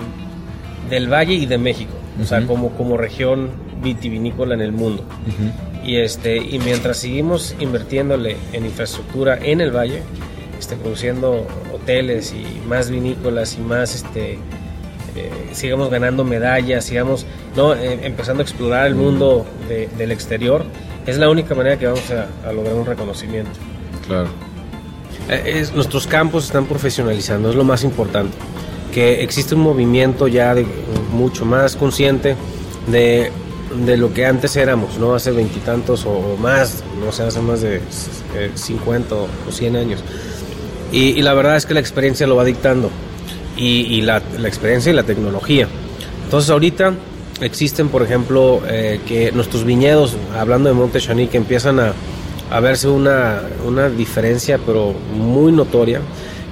del 0.91 1.09
Valle 1.13 1.35
y 1.35 1.47
de 1.47 1.59
México, 1.59 1.93
o 2.23 2.25
sea, 2.25 2.47
como, 2.47 2.71
como 2.71 2.97
región 2.97 3.51
vitivinícola 3.83 4.55
en 4.55 4.61
el 4.63 4.73
mundo. 4.73 5.05
Y, 5.85 5.97
este, 5.97 6.37
y 6.39 6.59
mientras 6.59 6.97
seguimos 6.99 7.55
invirtiéndole 7.61 8.37
en 8.53 8.65
infraestructura 8.67 9.39
en 9.41 9.61
el 9.61 9.71
valle, 9.71 10.03
este, 10.59 10.75
produciendo 10.77 11.47
hoteles 11.75 12.33
y 12.33 12.67
más 12.67 12.91
vinícolas 12.91 13.57
y 13.57 13.61
más, 13.61 13.95
este, 13.95 14.39
eh, 15.15 15.31
sigamos 15.53 15.91
ganando 15.91 16.25
medallas, 16.25 16.85
sigamos 16.85 17.27
¿no? 17.57 17.75
Eh, 17.75 18.01
empezando 18.03 18.43
a 18.43 18.45
explorar 18.45 18.87
el 18.87 18.95
mundo 18.95 19.47
de- 19.69 19.89
del 19.97 20.13
exterior, 20.13 20.65
es 21.07 21.19
la 21.19 21.29
única 21.31 21.55
manera 21.55 21.79
que 21.79 21.87
vamos 21.87 22.11
a, 22.11 22.27
a 22.49 22.53
lograr 22.53 22.75
un 22.75 22.85
reconocimiento. 22.87 23.51
Claro. 24.07 24.29
Eh, 25.31 25.53
es- 25.61 25.73
nuestros 25.73 26.07
campos 26.07 26.45
están 26.47 26.67
profesionalizando, 26.67 27.49
es 27.51 27.55
lo 27.55 27.65
más 27.65 27.85
importante. 27.85 28.37
Que 28.97 29.23
existe 29.23 29.55
un 29.55 29.61
movimiento 29.61 30.27
ya 30.27 30.55
de, 30.55 30.67
mucho 31.13 31.45
más 31.45 31.77
consciente 31.77 32.35
de, 32.87 33.31
de 33.85 33.97
lo 33.99 34.15
que 34.15 34.25
antes 34.25 34.57
éramos, 34.57 34.97
¿no? 34.97 35.15
Hace 35.15 35.33
veintitantos 35.33 36.07
o, 36.07 36.13
o 36.13 36.37
más, 36.39 36.83
no 37.05 37.13
sé, 37.13 37.25
hace 37.25 37.41
más 37.41 37.61
de 37.61 37.83
eh, 38.35 38.51
50 38.55 39.15
o 39.15 39.29
100 39.51 39.77
años. 39.77 40.03
Y, 40.93 41.11
y 41.11 41.21
la 41.21 41.35
verdad 41.35 41.57
es 41.57 41.67
que 41.67 41.75
la 41.75 41.81
experiencia 41.81 42.27
lo 42.27 42.37
va 42.37 42.45
dictando. 42.45 42.91
Y, 43.55 43.83
y 43.83 44.01
la, 44.01 44.23
la 44.39 44.49
experiencia 44.49 44.93
y 44.93 44.95
la 44.95 45.03
tecnología. 45.03 45.69
Entonces 46.25 46.49
ahorita 46.49 46.95
existen, 47.43 47.91
por 47.91 48.03
ejemplo, 48.03 48.63
eh, 48.67 49.01
que 49.07 49.31
nuestros 49.33 49.65
viñedos, 49.65 50.17
hablando 50.35 50.71
de 50.71 50.75
Monte 50.75 51.01
Chanic, 51.01 51.35
empiezan 51.35 51.81
a, 51.81 51.93
a 52.51 52.61
verse 52.61 52.89
una, 52.89 53.43
una 53.67 53.91
diferencia, 53.91 54.59
pero 54.65 54.95
muy 55.15 55.53
notoria, 55.53 56.01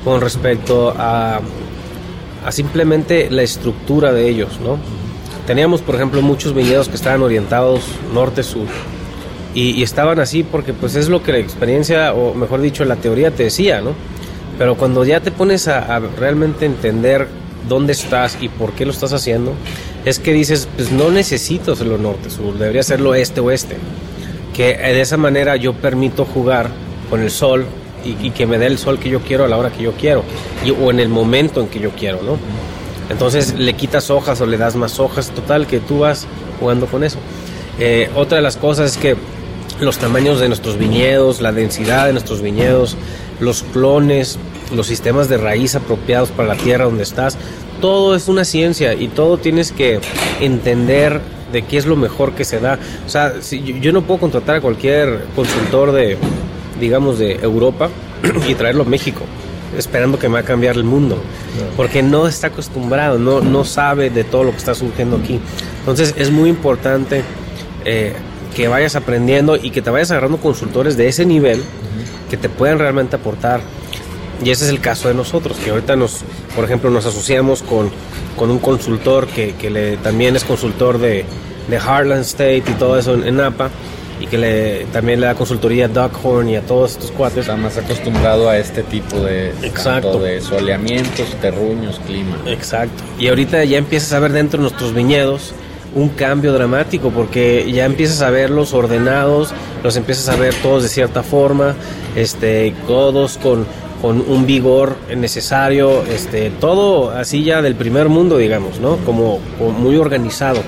con 0.05 0.21
respecto 0.21 0.95
a, 0.97 1.41
a 2.45 2.53
simplemente 2.53 3.31
la 3.31 3.43
estructura 3.43 4.13
de 4.13 4.29
ellos, 4.29 4.61
¿no? 4.61 4.79
Teníamos, 5.47 5.83
por 5.83 5.95
ejemplo, 5.95 6.23
muchos 6.23 6.55
viñedos 6.55 6.89
que 6.89 6.97
estaban 6.97 7.23
orientados 7.23 7.83
norte-sur. 8.13 8.67
Y, 9.55 9.83
estaban 9.83 10.19
así 10.19 10.43
porque 10.43 10.73
pues 10.73 10.97
es 10.97 11.09
lo 11.09 11.23
que 11.23 11.33
la 11.33 11.39
experiencia, 11.39 12.13
o 12.13 12.35
mejor 12.35 12.61
dicho, 12.61 12.85
la 12.85 12.97
teoría 12.97 13.31
te 13.31 13.45
decía, 13.45 13.81
¿no? 13.81 13.93
Pero 14.59 14.77
cuando 14.77 15.05
ya 15.05 15.21
te 15.21 15.31
pones 15.31 15.69
a, 15.69 16.01
realmente 16.19 16.67
entender 16.67 17.29
dónde 17.69 17.93
estás 17.93 18.37
y 18.41 18.49
por 18.49 18.73
qué 18.73 18.85
lo 18.85 18.91
estás 18.91 19.13
haciendo, 19.13 19.53
es 20.05 20.19
que 20.19 20.33
dices, 20.33 20.69
pues 20.75 20.91
no 20.91 21.11
necesito 21.11 21.73
hacerlo 21.73 21.99
norte-sur, 21.99 22.59
debería 22.59 22.81
hacerlo 22.81 23.15
este-oeste. 23.15 23.77
Que 24.55 24.77
de 24.77 25.01
esa 25.01 25.17
manera 25.17 25.57
yo 25.57 25.73
permito 25.73 26.25
jugar 26.25 26.71
con 27.09 27.21
el 27.21 27.31
sol 27.31 27.67
y, 28.05 28.31
que 28.31 28.47
me 28.47 28.59
dé 28.59 28.67
el 28.67 28.79
sol 28.79 28.99
que 28.99 29.09
yo 29.09 29.21
quiero 29.21 29.45
a 29.45 29.49
la 29.49 29.57
hora 29.57 29.71
que 29.71 29.83
yo 29.83 29.93
quiero 29.93 30.25
o 30.83 30.91
en 30.91 31.01
el 31.01 31.09
momento 31.09 31.61
en 31.61 31.69
que 31.69 31.81
yo 31.81 31.91
quiero, 31.91 32.23
¿no? 32.23 32.39
Entonces 33.11 33.55
le 33.59 33.75
quitas 33.75 34.11
hojas 34.11 34.41
o 34.41 34.47
le 34.47 34.57
das 34.57 34.77
más 34.77 34.99
hojas, 34.99 35.31
total 35.31 35.67
que 35.67 35.81
tú 35.81 36.01
vas 36.01 36.27
jugando 36.59 36.87
con 36.87 37.05
eso. 37.05 37.19
Eh, 37.79 38.09
otra 38.15 38.37
de 38.37 38.43
las 38.43 38.57
cosas 38.57 38.93
es 38.93 38.97
que 38.97 39.17
los 39.81 39.99
tamaños 39.99 40.41
de 40.41 40.49
nuestros 40.49 40.79
viñedos, 40.79 41.41
la 41.41 41.53
densidad 41.53 42.07
de 42.07 42.13
nuestros 42.13 42.41
viñedos, 42.41 42.97
los 43.41 43.63
clones, 43.63 44.39
los 44.75 44.87
sistemas 44.87 45.29
de 45.29 45.37
raíz 45.37 45.75
apropiados 45.75 46.31
para 46.31 46.49
la 46.49 46.57
tierra 46.57 46.85
donde 46.85 47.03
estás, 47.03 47.37
todo 47.81 48.15
es 48.15 48.29
una 48.29 48.45
ciencia 48.45 48.95
y 48.95 49.09
todo 49.09 49.37
tienes 49.39 49.73
que 49.73 50.01
entender 50.41 51.21
de 51.53 51.63
qué 51.63 51.77
es 51.77 51.87
lo 51.87 51.97
mejor 51.97 52.35
que 52.35 52.45
se 52.45 52.61
da. 52.61 52.79
O 53.07 53.09
sea, 53.09 53.35
si, 53.41 53.81
yo 53.81 53.93
no 53.93 54.03
puedo 54.03 54.21
contratar 54.21 54.57
a 54.57 54.61
cualquier 54.61 55.27
consultor 55.37 55.93
de, 55.93 56.17
digamos, 56.85 57.19
de 57.19 57.37
Europa 57.37 57.91
y 58.49 58.55
traerlo 58.55 58.83
a 58.83 58.87
México 58.87 59.23
esperando 59.77 60.19
que 60.19 60.29
me 60.29 60.35
va 60.35 60.41
a 60.41 60.45
cambiar 60.45 60.77
el 60.77 60.85
mundo, 60.85 61.19
porque 61.77 62.03
no 62.03 62.27
está 62.27 62.49
acostumbrado, 62.49 63.19
no, 63.19 63.41
no 63.41 63.65
sabe 63.65 64.11
de 64.11 64.25
todo 64.25 64.45
lo 64.45 64.51
que 64.53 64.59
está 64.59 64.75
surgiendo 64.75 65.17
aquí. 65.17 65.41
Entonces 65.81 66.15
es 66.17 66.31
muy 66.31 66.49
importante 66.49 67.23
eh, 67.85 68.15
que 68.55 68.69
vayas 68.69 68.97
aprendiendo 68.97 69.57
y 69.57 69.71
que 69.71 69.83
te 69.83 69.91
vayas 69.91 70.11
agarrando 70.11 70.39
consultores 70.39 70.97
de 70.97 71.09
ese 71.09 71.27
nivel 71.27 71.63
que 72.31 72.37
te 72.37 72.49
puedan 72.49 72.79
realmente 72.79 73.17
aportar. 73.17 73.61
Y 74.45 74.51
ese 74.51 74.65
es 74.65 74.71
el 74.71 74.81
caso 74.81 75.09
de 75.09 75.15
nosotros, 75.15 75.57
que 75.59 75.71
ahorita 75.71 75.97
nos, 75.97 76.21
por 76.55 76.65
ejemplo, 76.65 76.91
nos 76.91 77.07
asociamos 77.07 77.63
con, 77.63 77.91
con 78.37 78.51
un 78.51 78.59
consultor 78.59 79.27
que, 79.27 79.55
que 79.55 79.71
le, 79.71 79.97
también 79.97 80.37
es 80.37 80.45
consultor 80.45 80.99
de, 80.99 81.25
de 81.69 81.77
Harlan 81.77 82.21
State 82.21 82.65
y 82.67 82.75
todo 82.75 82.99
eso 82.99 83.15
en, 83.15 83.27
en 83.27 83.37
Napa 83.37 83.71
y 84.21 84.27
que 84.27 84.39
le, 84.39 84.85
también 84.87 85.21
le 85.21 85.27
da 85.27 85.35
consultoría 85.35 85.87
a 85.87 85.89
Duckhorn 85.89 86.49
y 86.49 86.57
a 86.57 86.63
todos 86.63 86.93
estos 86.93 87.11
cuates. 87.11 87.41
Está 87.41 87.57
más 87.57 87.77
acostumbrado 87.77 88.49
a 88.49 88.59
este 88.59 88.83
tipo 88.83 89.17
de, 89.19 89.51
Exacto. 89.63 90.19
de 90.19 90.41
soleamientos, 90.41 91.27
terruños, 91.41 92.01
clima. 92.07 92.37
Exacto. 92.47 93.03
Y 93.19 93.29
ahorita 93.29 93.65
ya 93.65 93.79
empiezas 93.79 94.13
a 94.13 94.21
ver 94.21 94.33
dentro 94.33 94.59
de 94.59 94.63
nuestros 94.63 94.95
viñedos 94.95 95.55
un 95.95 96.09
cambio 96.09 96.53
dramático 96.53 97.11
porque 97.11 97.71
ya 97.73 97.85
empiezas 97.85 98.21
a 98.23 98.31
verlos 98.31 98.73
ordenados, 98.73 99.53
los 99.83 99.97
empiezas 99.97 100.29
a 100.29 100.37
ver 100.37 100.55
todos 100.55 100.83
de 100.83 100.89
cierta 100.89 101.23
forma, 101.23 101.75
este, 102.17 102.75
todos 102.87 103.39
con, 103.39 103.65
con 104.03 104.21
un 104.21 104.45
vigor 104.45 104.97
necesario, 105.17 106.03
este, 106.05 106.51
todo 106.51 107.11
así 107.11 107.45
ya 107.45 107.63
del 107.63 107.77
primer 107.77 108.09
mundo, 108.09 108.39
digamos, 108.39 108.81
¿no? 108.81 108.97
Como, 108.99 109.39
como 109.59 109.71
muy 109.71 109.97
organizado 109.97 110.63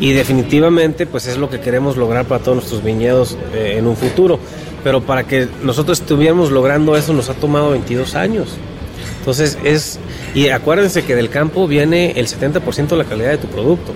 y 0.00 0.12
definitivamente 0.12 1.06
pues 1.06 1.26
es 1.26 1.36
lo 1.36 1.50
que 1.50 1.60
queremos 1.60 1.96
lograr 1.96 2.24
para 2.24 2.42
todos 2.42 2.56
nuestros 2.56 2.82
viñedos 2.82 3.36
eh, 3.54 3.76
en 3.76 3.86
un 3.86 3.96
futuro. 3.96 4.40
Pero 4.82 5.02
para 5.02 5.24
que 5.24 5.46
nosotros 5.62 6.00
estuviéramos 6.00 6.50
logrando 6.50 6.96
eso 6.96 7.12
nos 7.12 7.28
ha 7.28 7.34
tomado 7.34 7.70
22 7.70 8.14
años. 8.14 8.56
Entonces 9.18 9.58
es, 9.62 10.00
y 10.34 10.48
acuérdense 10.48 11.04
que 11.04 11.14
del 11.14 11.28
campo 11.28 11.68
viene 11.68 12.12
el 12.12 12.26
70% 12.26 12.88
de 12.88 12.96
la 12.96 13.04
calidad 13.04 13.30
de 13.30 13.38
tu 13.38 13.48
producto. 13.48 13.92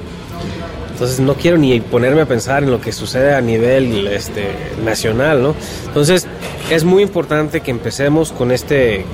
Entonces 0.93 1.19
no 1.19 1.35
quiero 1.35 1.57
ni 1.57 1.81
ponerme 1.81 2.21
a 2.21 2.27
pensar 2.27 2.62
en 2.62 2.71
lo 2.71 2.81
que 2.81 2.93
sucede 2.93 3.35
a 3.35 3.40
nivel 3.40 4.07
este, 4.07 4.51
nacional, 4.85 5.43
¿no? 5.43 5.55
Entonces 5.87 6.27
es 6.71 6.85
muy 6.85 7.03
importante 7.03 7.62
que 7.62 7.71
empecemos 7.71 8.31
con 8.31 8.53
este, 8.53 9.05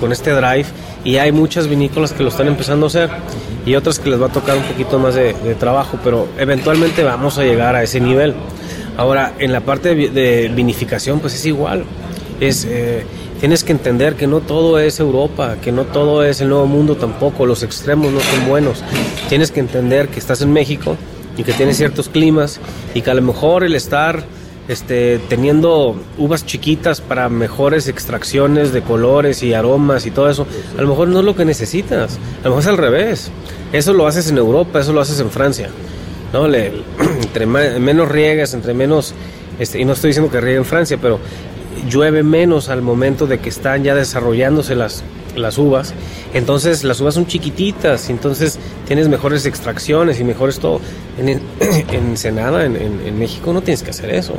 con 0.00 0.10
este 0.10 0.30
drive 0.32 0.66
y 1.04 1.18
hay 1.18 1.30
muchas 1.30 1.68
vinícolas 1.68 2.12
que 2.12 2.22
lo 2.22 2.30
están 2.30 2.48
empezando 2.48 2.86
a 2.86 2.88
hacer 2.88 3.10
y 3.66 3.74
otras 3.74 3.98
que 3.98 4.10
les 4.10 4.20
va 4.20 4.26
a 4.26 4.32
tocar 4.32 4.56
un 4.56 4.64
poquito 4.64 4.98
más 4.98 5.14
de, 5.14 5.34
de 5.34 5.54
trabajo, 5.54 5.98
pero 6.02 6.28
eventualmente 6.38 7.02
vamos 7.02 7.38
a 7.38 7.44
llegar 7.44 7.74
a 7.74 7.82
ese 7.82 8.00
nivel. 8.00 8.34
Ahora, 8.96 9.34
en 9.38 9.52
la 9.52 9.60
parte 9.60 9.94
de, 9.94 10.08
de 10.08 10.48
vinificación, 10.48 11.20
pues 11.20 11.34
es 11.34 11.46
igual. 11.46 11.84
Es, 12.40 12.64
eh, 12.68 13.04
tienes 13.40 13.64
que 13.64 13.72
entender 13.72 14.14
que 14.14 14.26
no 14.26 14.40
todo 14.40 14.78
es 14.78 15.00
Europa, 15.00 15.56
que 15.62 15.72
no 15.72 15.84
todo 15.84 16.24
es 16.24 16.40
el 16.40 16.48
nuevo 16.48 16.66
mundo 16.66 16.96
tampoco, 16.96 17.46
los 17.46 17.62
extremos 17.62 18.12
no 18.12 18.20
son 18.20 18.48
buenos. 18.48 18.82
Tienes 19.28 19.50
que 19.50 19.60
entender 19.60 20.08
que 20.08 20.18
estás 20.18 20.42
en 20.42 20.52
México 20.52 20.96
y 21.36 21.44
que 21.44 21.52
tienes 21.52 21.76
ciertos 21.76 22.08
climas 22.08 22.60
y 22.94 23.02
que 23.02 23.10
a 23.10 23.14
lo 23.14 23.22
mejor 23.22 23.64
el 23.64 23.74
estar 23.74 24.24
este, 24.68 25.18
teniendo 25.28 25.96
uvas 26.18 26.44
chiquitas 26.44 27.00
para 27.00 27.28
mejores 27.28 27.88
extracciones 27.88 28.72
de 28.72 28.82
colores 28.82 29.42
y 29.42 29.54
aromas 29.54 30.06
y 30.06 30.10
todo 30.10 30.28
eso, 30.28 30.46
a 30.76 30.82
lo 30.82 30.88
mejor 30.88 31.08
no 31.08 31.20
es 31.20 31.24
lo 31.24 31.34
que 31.34 31.44
necesitas, 31.44 32.18
a 32.42 32.44
lo 32.44 32.50
mejor 32.50 32.62
es 32.62 32.68
al 32.68 32.76
revés. 32.76 33.30
Eso 33.72 33.92
lo 33.92 34.06
haces 34.06 34.30
en 34.30 34.38
Europa, 34.38 34.80
eso 34.80 34.92
lo 34.92 35.00
haces 35.00 35.18
en 35.20 35.30
Francia. 35.30 35.70
¿no? 36.32 36.46
Le, 36.46 36.66
entre 37.22 37.46
menos 37.46 38.08
riegas, 38.08 38.54
entre 38.54 38.74
menos, 38.74 39.14
este, 39.58 39.80
y 39.80 39.84
no 39.84 39.94
estoy 39.94 40.08
diciendo 40.08 40.30
que 40.30 40.40
riegue 40.40 40.58
en 40.58 40.64
Francia, 40.64 40.98
pero 41.00 41.18
llueve 41.88 42.22
menos 42.22 42.68
al 42.68 42.82
momento 42.82 43.26
de 43.26 43.38
que 43.38 43.48
están 43.48 43.84
ya 43.84 43.94
desarrollándose 43.94 44.74
las, 44.74 45.02
las 45.36 45.58
uvas. 45.58 45.94
Entonces 46.34 46.84
las 46.84 47.00
uvas 47.00 47.14
son 47.14 47.26
chiquititas, 47.26 48.10
entonces 48.10 48.58
tienes 48.86 49.08
mejores 49.08 49.46
extracciones 49.46 50.20
y 50.20 50.24
mejores 50.24 50.58
todo. 50.58 50.80
En, 51.18 51.28
en, 51.28 51.40
en 51.90 52.16
Senada, 52.16 52.64
en, 52.64 52.76
en, 52.76 53.18
México, 53.18 53.52
no 53.52 53.62
tienes 53.62 53.82
que 53.82 53.90
hacer 53.90 54.10
eso. 54.10 54.34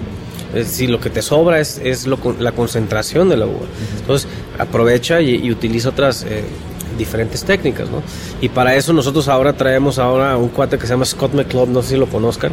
Es 0.54 0.68
decir, 0.68 0.90
lo 0.90 1.00
que 1.00 1.10
te 1.10 1.22
sobra 1.22 1.60
es, 1.60 1.80
es 1.84 2.08
lo, 2.08 2.18
la 2.40 2.52
concentración 2.52 3.30
de 3.30 3.38
la 3.38 3.46
uva. 3.46 3.68
Entonces 4.00 4.28
aprovecha 4.58 5.22
y, 5.22 5.36
y 5.36 5.52
utiliza 5.52 5.90
otras 5.90 6.24
eh, 6.24 6.44
diferentes 6.98 7.44
técnicas, 7.44 7.90
¿no? 7.90 8.04
Y 8.42 8.50
para 8.50 8.76
eso 8.76 8.94
nosotros 8.94 9.28
ahora 9.28 9.54
traemos 9.54 10.00
ahora 10.00 10.38
un 10.38 10.50
cuate 10.50 10.78
que 10.78 10.86
se 10.88 10.94
llama 10.94 11.06
Scott 11.06 11.34
McCloud, 11.34 11.70
no 11.70 11.82
sé 11.82 11.90
si 11.90 11.98
lo 11.98 12.08
conozcan. 12.08 12.52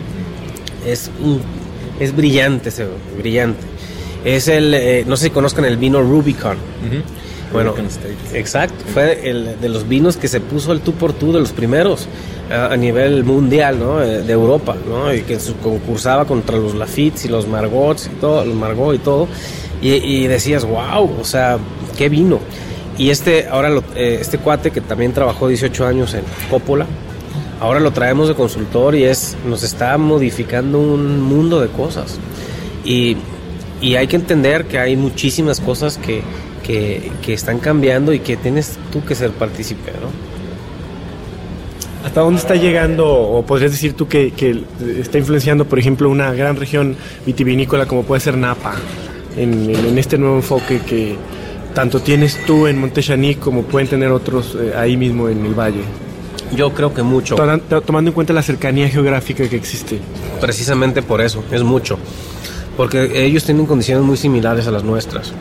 Es, 0.87 1.11
un, 1.23 1.41
es 2.01 2.15
brillante 2.15 2.69
ese, 2.69 2.87
brillante. 3.19 3.61
Es 4.25 4.49
el, 4.49 4.75
eh, 4.75 5.05
no 5.07 5.17
sé 5.17 5.25
si 5.25 5.31
conozcan 5.31 5.65
el 5.65 5.77
vino 5.77 6.01
Rubicon. 6.01 6.57
Uh 6.57 6.95
-huh. 6.95 7.03
Bueno, 7.57 7.75
exacto, 8.35 8.85
fue 8.93 9.29
el 9.29 9.61
de 9.61 9.69
los 9.69 9.89
vinos 9.89 10.17
que 10.17 10.29
se 10.29 10.41
puso 10.41 10.73
el 10.73 10.81
tú 10.81 10.93
por 10.93 11.13
tú 11.13 11.33
de 11.33 11.41
los 11.41 11.53
primeros 11.53 12.07
a, 12.51 12.67
a 12.67 12.77
nivel 12.77 13.25
mundial, 13.25 13.79
¿no? 13.79 14.03
Eh, 14.03 14.23
De 14.23 14.33
Europa, 14.33 14.77
¿no? 14.87 15.13
Y 15.13 15.23
que 15.23 15.39
concursaba 15.63 16.27
contra 16.27 16.57
los 16.59 16.75
Lafitte 16.75 17.25
y 17.25 17.29
los 17.29 17.49
Margots 17.49 18.07
y 18.07 18.21
todo, 18.21 18.45
los 18.45 18.55
Margot 18.55 18.95
y 18.95 18.99
todo. 18.99 19.29
Y, 19.81 19.95
y 19.95 20.27
decías, 20.27 20.65
wow, 20.65 21.11
o 21.21 21.25
sea, 21.25 21.59
qué 21.97 22.09
vino. 22.09 22.41
Y 22.99 23.11
este, 23.11 23.47
ahora 23.49 23.69
lo, 23.69 23.83
eh, 23.95 24.19
este 24.21 24.39
cuate 24.39 24.71
que 24.71 24.81
también 24.81 25.13
trabajó 25.13 25.49
18 25.49 25.87
años 25.87 26.15
en 26.15 26.23
Coppola, 26.51 26.87
ahora 27.61 27.81
lo 27.81 27.91
traemos 27.91 28.29
de 28.29 28.35
consultor 28.35 28.95
y 28.95 29.05
es, 29.05 29.37
nos 29.47 29.63
está 29.63 29.97
modificando 29.99 30.79
un 30.79 31.21
mundo 31.21 31.61
de 31.61 31.69
cosas. 31.69 32.19
Y, 32.85 33.17
y 33.81 33.97
hay 33.97 34.07
que 34.07 34.17
entender 34.17 34.67
que 34.67 34.79
hay 34.79 34.97
muchísimas 34.97 35.61
cosas 35.61 35.99
que, 35.99 36.23
que, 36.67 37.13
que, 37.23 37.33
están 37.33 37.59
cambiando 37.59 38.13
y 38.13 38.21
que 38.21 38.37
tienes 38.37 38.79
tú 38.93 39.05
que 39.05 39.15
ser 39.15 39.31
partícipe, 39.31 39.93
¿no? 39.93 40.09
¿Hasta 42.07 42.21
dónde 42.21 42.41
está 42.41 42.55
llegando, 42.55 43.07
o 43.07 43.45
podrías 43.45 43.73
decir 43.73 43.95
tú 43.95 44.07
que, 44.07 44.33
que, 44.33 44.63
está 45.01 45.19
influenciando, 45.19 45.65
por 45.65 45.79
ejemplo, 45.79 46.09
una 46.09 46.33
gran 46.33 46.57
región 46.57 46.97
vitivinícola 47.25 47.87
como 47.87 48.05
puede 48.05 48.21
ser 48.21 48.37
Napa, 48.37 48.75
en, 49.37 49.75
en 49.75 49.99
este 49.99 50.17
nuevo 50.19 50.37
enfoque 50.37 50.81
que 50.81 51.17
tanto 51.77 52.01
tienes 52.01 52.39
tú 52.47 52.67
en 52.67 52.79
Montechanic 52.79 53.39
como 53.39 53.63
pueden 53.65 53.87
tener 53.87 54.11
otros 54.11 54.57
eh, 54.59 54.73
ahí 54.75 54.97
mismo 54.97 55.29
en 55.29 55.45
el 55.45 55.53
valle? 55.53 55.83
Yo 56.55 56.73
creo 56.73 56.95
que 56.95 57.03
mucho. 57.03 57.35
Tomando 57.35 58.11
en 58.11 58.15
cuenta 58.15 58.33
la 58.33 58.43
cercanía 58.43 58.89
geográfica 58.89 59.47
que 59.47 59.57
existe. 59.57 60.01
Precisamente 60.41 61.03
por 61.03 61.21
eso, 61.21 61.45
es 61.51 61.63
mucho. 61.63 61.99
Porque 62.79 63.25
ellos 63.27 63.45
tienen 63.45 63.67
condiciones 63.67 64.05
muy 64.05 64.17
similares 64.17 64.67
a 64.67 64.71
las 64.71 64.85
nuestras. 64.85 65.35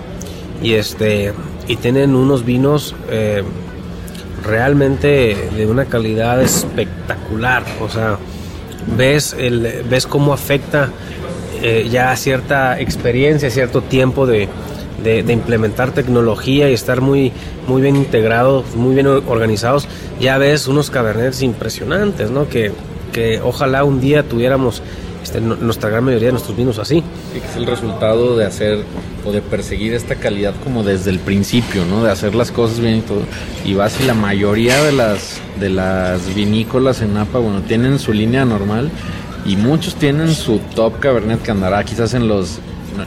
Y 0.66 0.74
este 0.74 1.32
y 1.68 1.76
tienen 1.76 2.16
unos 2.16 2.44
vinos 2.44 2.96
eh, 3.12 3.44
realmente 4.44 5.38
de 5.56 5.68
una 5.68 5.86
calidad 5.86 6.42
espectacular. 6.42 7.64
O 7.82 7.88
sea, 7.88 8.18
ves, 8.98 9.36
el, 9.38 9.84
ves 9.88 10.08
cómo 10.08 10.34
afecta 10.34 10.90
eh, 11.62 11.88
ya 11.92 12.16
cierta 12.16 12.80
experiencia, 12.80 13.52
cierto 13.52 13.84
tiempo 13.84 14.26
de, 14.26 14.50
de, 15.04 15.22
de, 15.22 15.34
implementar 15.34 15.92
tecnología 15.92 16.68
y 16.68 16.74
estar 16.74 17.00
muy, 17.00 17.32
muy 17.68 17.84
bien 17.84 17.96
integrados, 17.96 18.76
muy 18.76 18.96
bien 18.96 19.06
organizados, 19.06 19.88
ya 20.20 20.40
ves 20.40 20.68
unos 20.68 20.90
cabernets 20.90 21.44
impresionantes, 21.44 22.32
¿no? 22.32 22.50
Que, 22.50 22.72
que 23.14 23.40
ojalá 23.40 23.84
un 23.84 24.02
día 24.02 24.24
tuviéramos 24.24 24.82
este, 25.26 25.42
nuestra 25.42 25.90
gran 25.90 26.04
mayoría 26.04 26.28
de 26.28 26.34
nuestros 26.34 26.56
vinos 26.56 26.78
así. 26.78 27.02
Sí, 27.34 27.40
que 27.40 27.48
es 27.48 27.56
el 27.56 27.66
resultado 27.66 28.38
de 28.38 28.46
hacer 28.46 28.84
o 29.26 29.32
de 29.32 29.42
perseguir 29.42 29.96
esta 29.96 30.14
calidad 30.18 30.54
como 30.64 30.84
desde 30.84 31.10
el 31.10 31.18
principio, 31.18 31.84
¿no? 31.84 32.04
De 32.04 32.12
hacer 32.12 32.36
las 32.36 32.52
cosas 32.52 32.80
bien 32.80 32.98
y 32.98 33.02
todo. 33.02 33.22
Y 33.66 33.74
vas 33.74 34.00
y 34.00 34.04
la 34.04 34.14
mayoría 34.14 34.84
de 34.84 34.92
las, 34.92 35.42
de 35.60 35.72
las 35.72 36.36
vinícolas 36.36 37.02
en 37.02 37.16
Napa, 37.16 37.40
bueno, 37.40 37.62
tienen 37.62 37.98
su 37.98 38.14
línea 38.14 38.46
normal 38.46 38.92
y 39.48 39.56
muchos 39.56 39.96
tienen 39.96 40.32
su 40.32 40.60
top 40.76 41.00
cabernet 41.00 41.42
que 41.42 41.50
andará 41.50 41.84
quizás 41.84 42.14
en 42.14 42.28
los 42.28 42.60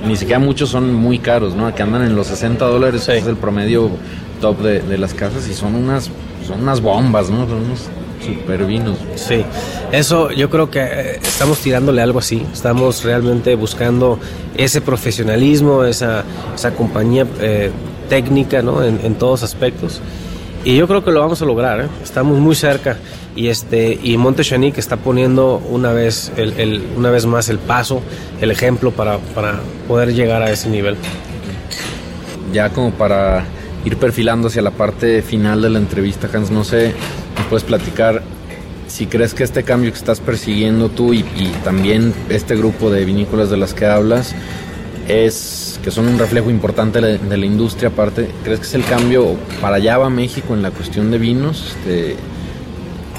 ni 0.05 0.17
siquiera 0.17 0.41
muchos 0.41 0.71
son 0.71 0.93
muy 0.93 1.21
caros, 1.21 1.55
¿no? 1.55 1.73
Que 1.73 1.85
andan 1.85 2.03
en 2.03 2.17
los 2.17 2.27
60 2.27 2.65
dólares, 2.65 3.05
sí. 3.05 3.13
es 3.13 3.29
el 3.29 3.37
promedio 3.37 3.91
top 4.41 4.59
de, 4.61 4.81
de, 4.81 4.99
las 4.99 5.15
casas 5.15 5.49
y 5.49 5.55
son 5.55 5.77
unas, 5.77 6.11
son 6.47 6.63
unas 6.63 6.81
bombas, 6.81 7.31
¿no? 7.31 7.47
Son 7.47 7.59
unos 7.59 7.89
Super 8.25 8.65
vinos. 8.65 8.99
Sí, 9.17 9.45
eso 9.93 10.31
yo 10.31 10.51
creo 10.51 10.71
que 10.71 10.81
eh, 10.81 11.21
estamos 11.23 11.59
tirándole 11.61 12.03
algo 12.03 12.19
así. 12.19 12.45
Estamos 12.53 13.05
realmente 13.05 13.55
buscando 13.55 14.19
ese 14.57 14.81
profesionalismo, 14.81 15.85
esa, 15.85 16.25
esa 16.55 16.75
compañía 16.75 17.27
eh, 17.41 17.71
técnica 18.09 18.63
¿no? 18.63 18.83
en, 18.83 19.01
en, 19.03 19.15
todos 19.15 19.43
aspectos. 19.43 20.01
Y 20.65 20.77
yo 20.77 20.89
creo 20.89 21.05
que 21.05 21.11
lo 21.11 21.21
vamos 21.21 21.41
a 21.41 21.45
lograr. 21.45 21.81
¿eh? 21.81 21.89
Estamos 22.03 22.39
muy 22.39 22.55
cerca. 22.55 22.97
Y, 23.37 23.49
este, 23.49 23.99
y 24.03 24.17
Monte 24.17 24.43
Chanic 24.43 24.79
está 24.79 24.97
poniendo 24.97 25.63
una 25.71 25.93
vez, 25.93 26.33
el, 26.37 26.55
el, 26.59 26.83
una 26.97 27.11
vez 27.11 27.25
más 27.25 27.49
el 27.49 27.59
paso, 27.59 28.03
el 28.41 28.51
ejemplo 28.51 28.91
para, 28.91 29.19
para 29.19 29.61
poder 29.87 30.13
llegar 30.13 30.43
a 30.43 30.51
ese 30.51 30.69
nivel. 30.69 30.97
Ya 32.53 32.71
como 32.71 32.91
para 32.91 33.45
ir 33.85 33.97
perfilando 33.97 34.49
hacia 34.49 34.63
la 34.63 34.73
parte 34.73 35.23
final 35.23 35.63
de 35.63 35.71
la 35.71 35.79
entrevista, 35.79 36.29
Hans, 36.33 36.51
no 36.51 36.65
sé, 36.65 36.95
puedes 37.45 37.65
platicar 37.65 38.23
si 38.89 39.07
crees 39.07 39.35
que 39.35 39.45
este 39.45 39.63
cambio 39.63 39.93
que 39.93 39.99
estás 39.99 40.21
persiguiendo 40.21 40.89
tú 40.89 41.13
y, 41.13 41.23
también 41.63 42.15
este 42.31 42.57
grupo 42.57 42.91
de 42.91 43.05
vinícolas 43.05 43.51
de 43.51 43.57
las 43.57 43.75
que 43.75 43.87
hablas 43.87 44.35
es 45.07 45.79
que 45.83 45.91
son 45.91 46.09
un 46.09 46.19
reflejo 46.19 46.51
importante 46.51 47.01
de, 47.01 47.37
la 47.37 47.47
industria 47.47 47.91
aparte, 47.91 48.31
¿crees 48.43 48.61
que 48.61 48.67
es 48.67 48.75
el 48.75 48.85
cambio 48.85 49.37
para 49.61 49.77
allá 49.77 49.99
va 49.99 50.11
México 50.11 50.55
en 50.55 50.63
la 50.63 50.71
cuestión 50.71 51.11
de 51.11 51.19
vinos? 51.19 51.77
Este, 51.77 52.17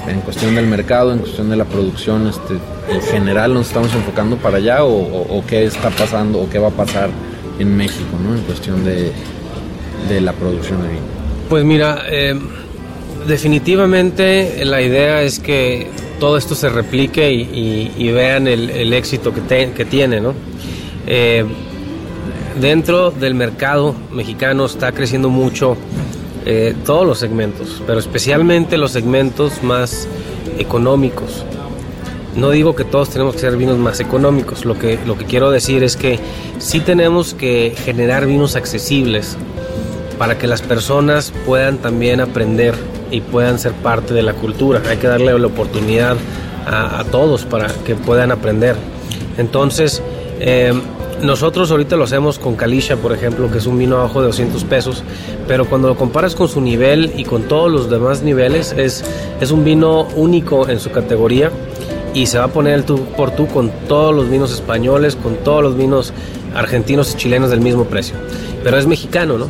en 0.08 0.20
cuestión 0.20 0.54
del 0.54 0.66
mercado, 0.66 1.12
en 1.12 1.18
cuestión 1.18 1.50
de 1.50 1.56
la 1.56 1.64
producción, 1.64 2.28
este, 2.28 2.54
en 2.88 3.02
general 3.02 3.54
nos 3.54 3.68
estamos 3.68 3.94
enfocando 3.94 4.36
para 4.36 4.56
allá 4.58 4.84
o, 4.84 5.42
qué 5.46 5.64
está 5.64 5.90
pasando 5.90 6.40
o 6.40 6.48
qué 6.48 6.58
va 6.58 6.68
a 6.68 6.72
pasar 6.72 7.10
en 7.58 7.76
México, 7.76 8.18
¿no? 8.22 8.34
En 8.34 8.42
cuestión 8.42 8.84
de, 8.84 9.12
de 10.08 10.20
la 10.20 10.32
producción 10.32 10.82
de 10.82 10.88
vino? 10.88 11.02
Pues 11.48 11.64
mira, 11.64 12.04
eh, 12.08 12.38
definitivamente 13.30 14.64
la 14.64 14.82
idea 14.82 15.22
es 15.22 15.38
que 15.38 15.86
todo 16.18 16.36
esto 16.36 16.54
se 16.54 16.68
replique 16.68 17.32
y, 17.32 18.10
vean 18.10 18.46
el, 18.46 18.92
éxito 18.92 19.32
que, 19.32 19.84
tiene. 19.84 20.20
Eh, 21.06 21.44
dentro 22.60 23.10
del 23.10 23.34
mercado 23.34 23.94
mexicano 24.10 24.66
está 24.66 24.92
creciendo 24.92 25.30
mucho 25.30 25.76
eh, 26.44 26.74
todos 26.84 27.06
los 27.06 27.18
segmentos, 27.18 27.82
pero 27.86 28.00
especialmente 28.00 28.76
los 28.76 28.90
segmentos 28.90 29.62
más 29.62 30.08
económicos. 30.58 31.44
No 32.36 32.50
digo 32.50 32.74
que 32.74 32.84
todos 32.84 33.10
tenemos 33.10 33.34
que 33.34 33.40
ser 33.40 33.56
vinos 33.56 33.78
más 33.78 34.00
económicos, 34.00 34.64
lo 34.64 34.78
que, 34.78 34.98
lo 35.06 35.16
que 35.16 35.24
quiero 35.24 35.50
decir 35.50 35.84
es 35.84 35.96
que 35.96 36.18
sí 36.58 36.80
tenemos 36.80 37.34
que 37.34 37.74
generar 37.84 38.26
vinos 38.26 38.56
accesibles 38.56 39.36
para 40.18 40.36
que 40.36 40.46
las 40.46 40.62
personas 40.62 41.32
puedan 41.46 41.78
también 41.78 42.20
aprender 42.20 42.74
y 43.10 43.20
puedan 43.20 43.58
ser 43.58 43.72
parte 43.72 44.14
de 44.14 44.22
la 44.22 44.34
cultura. 44.34 44.82
Hay 44.88 44.96
que 44.96 45.06
darle 45.06 45.38
la 45.38 45.46
oportunidad 45.46 46.16
a, 46.66 47.00
a 47.00 47.04
todos 47.04 47.44
para 47.44 47.68
que 47.84 47.94
puedan 47.94 48.32
aprender. 48.32 48.76
Entonces, 49.38 50.02
eh, 50.40 50.72
nosotros 51.22 51.70
ahorita 51.70 51.96
lo 51.96 52.04
hacemos 52.04 52.38
con 52.38 52.56
Kalisha, 52.56 52.96
por 52.96 53.12
ejemplo, 53.12 53.50
que 53.50 53.58
es 53.58 53.66
un 53.66 53.78
vino 53.78 53.98
abajo 53.98 54.20
de 54.20 54.28
200 54.28 54.64
pesos, 54.64 55.04
pero 55.46 55.66
cuando 55.66 55.88
lo 55.88 55.96
comparas 55.96 56.34
con 56.34 56.48
su 56.48 56.62
nivel 56.62 57.12
y 57.16 57.24
con 57.24 57.42
todos 57.42 57.70
los 57.70 57.90
demás 57.90 58.22
niveles, 58.22 58.74
es, 58.76 59.04
es 59.38 59.50
un 59.50 59.62
vino 59.62 60.08
único 60.16 60.68
en 60.68 60.80
su 60.80 60.90
categoría 60.90 61.50
y 62.14 62.26
se 62.26 62.38
va 62.38 62.44
a 62.44 62.48
poner 62.48 62.74
el 62.74 62.84
tú 62.84 63.04
por 63.16 63.32
tú 63.32 63.46
con 63.48 63.70
todos 63.86 64.14
los 64.14 64.30
vinos 64.30 64.52
españoles, 64.52 65.14
con 65.14 65.36
todos 65.36 65.62
los 65.62 65.76
vinos 65.76 66.14
argentinos 66.54 67.12
y 67.12 67.16
chilenos 67.18 67.50
del 67.50 67.60
mismo 67.60 67.84
precio. 67.84 68.16
Pero 68.64 68.78
es 68.78 68.86
mexicano, 68.86 69.36
¿no? 69.36 69.48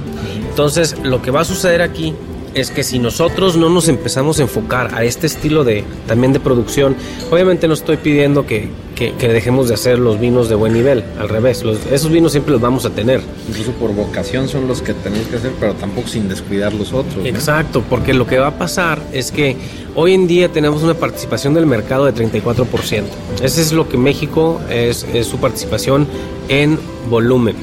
Entonces, 0.48 0.96
lo 1.04 1.22
que 1.22 1.30
va 1.30 1.40
a 1.40 1.44
suceder 1.44 1.82
aquí 1.82 2.14
es 2.54 2.70
que 2.70 2.82
si 2.82 2.98
nosotros 2.98 3.56
no 3.56 3.68
nos 3.68 3.88
empezamos 3.88 4.38
a 4.38 4.42
enfocar 4.42 4.94
a 4.94 5.04
este 5.04 5.26
estilo 5.26 5.64
de 5.64 5.84
también 6.06 6.32
de 6.32 6.40
producción, 6.40 6.96
obviamente 7.30 7.68
no 7.68 7.74
estoy 7.74 7.96
pidiendo 7.96 8.46
que, 8.46 8.68
que, 8.94 9.12
que 9.14 9.28
dejemos 9.28 9.68
de 9.68 9.74
hacer 9.74 9.98
los 9.98 10.18
vinos 10.18 10.48
de 10.48 10.54
buen 10.54 10.72
nivel, 10.72 11.04
al 11.18 11.28
revés, 11.28 11.62
los, 11.62 11.78
esos 11.86 12.10
vinos 12.10 12.32
siempre 12.32 12.52
los 12.52 12.60
vamos 12.60 12.84
a 12.84 12.90
tener. 12.90 13.20
Incluso 13.48 13.72
por 13.72 13.94
vocación 13.94 14.48
son 14.48 14.66
los 14.66 14.82
que 14.82 14.94
tenemos 14.94 15.26
que 15.28 15.36
hacer, 15.36 15.52
pero 15.60 15.74
tampoco 15.74 16.08
sin 16.08 16.28
descuidar 16.28 16.72
los 16.74 16.92
otros. 16.92 17.16
¿no? 17.16 17.26
Exacto, 17.26 17.82
porque 17.88 18.14
lo 18.14 18.26
que 18.26 18.38
va 18.38 18.48
a 18.48 18.58
pasar 18.58 19.00
es 19.12 19.30
que 19.30 19.56
hoy 19.94 20.14
en 20.14 20.26
día 20.26 20.48
tenemos 20.50 20.82
una 20.82 20.94
participación 20.94 21.54
del 21.54 21.66
mercado 21.66 22.06
de 22.06 22.14
34%. 22.14 23.04
Ese 23.42 23.62
es 23.62 23.72
lo 23.72 23.88
que 23.88 23.96
México 23.96 24.60
es, 24.68 25.06
es 25.14 25.26
su 25.26 25.38
participación 25.38 26.06
en 26.48 26.78
volumen. 27.08 27.56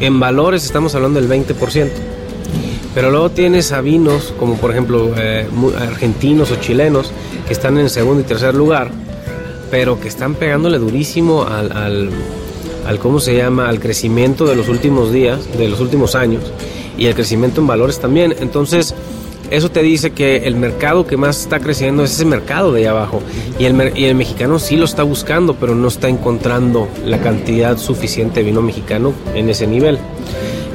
En 0.00 0.20
valores 0.20 0.64
estamos 0.64 0.94
hablando 0.94 1.20
del 1.20 1.28
20%. 1.28 1.88
Pero 2.94 3.10
luego 3.10 3.30
tienes 3.30 3.72
a 3.72 3.80
vinos 3.80 4.34
como 4.38 4.56
por 4.56 4.72
ejemplo 4.72 5.12
eh, 5.16 5.46
argentinos 5.78 6.50
o 6.50 6.56
chilenos 6.56 7.12
que 7.46 7.52
están 7.52 7.78
en 7.78 7.88
segundo 7.88 8.20
y 8.20 8.24
tercer 8.24 8.54
lugar, 8.54 8.90
pero 9.70 10.00
que 10.00 10.08
están 10.08 10.34
pegándole 10.34 10.78
durísimo 10.78 11.44
al, 11.44 11.72
al, 11.72 12.98
¿cómo 12.98 13.20
se 13.20 13.36
llama? 13.36 13.68
Al 13.68 13.78
crecimiento 13.78 14.46
de 14.46 14.56
los 14.56 14.68
últimos 14.68 15.12
días, 15.12 15.40
de 15.56 15.68
los 15.68 15.80
últimos 15.80 16.14
años 16.14 16.42
y 16.98 17.06
el 17.06 17.14
crecimiento 17.14 17.60
en 17.60 17.68
valores 17.68 18.00
también. 18.00 18.34
Entonces, 18.40 18.94
eso 19.50 19.70
te 19.70 19.82
dice 19.82 20.10
que 20.10 20.38
el 20.38 20.56
mercado 20.56 21.06
que 21.06 21.16
más 21.16 21.40
está 21.40 21.60
creciendo 21.60 22.04
es 22.04 22.12
ese 22.12 22.24
mercado 22.24 22.72
de 22.72 22.80
ahí 22.80 22.86
abajo. 22.86 23.22
Y 23.58 23.64
el, 23.64 23.92
y 23.96 24.04
el 24.04 24.14
mexicano 24.16 24.58
sí 24.58 24.76
lo 24.76 24.84
está 24.84 25.02
buscando, 25.04 25.54
pero 25.54 25.74
no 25.74 25.88
está 25.88 26.08
encontrando 26.08 26.88
la 27.04 27.18
cantidad 27.18 27.78
suficiente 27.78 28.40
de 28.40 28.46
vino 28.46 28.62
mexicano 28.62 29.12
en 29.34 29.48
ese 29.48 29.66
nivel. 29.66 29.98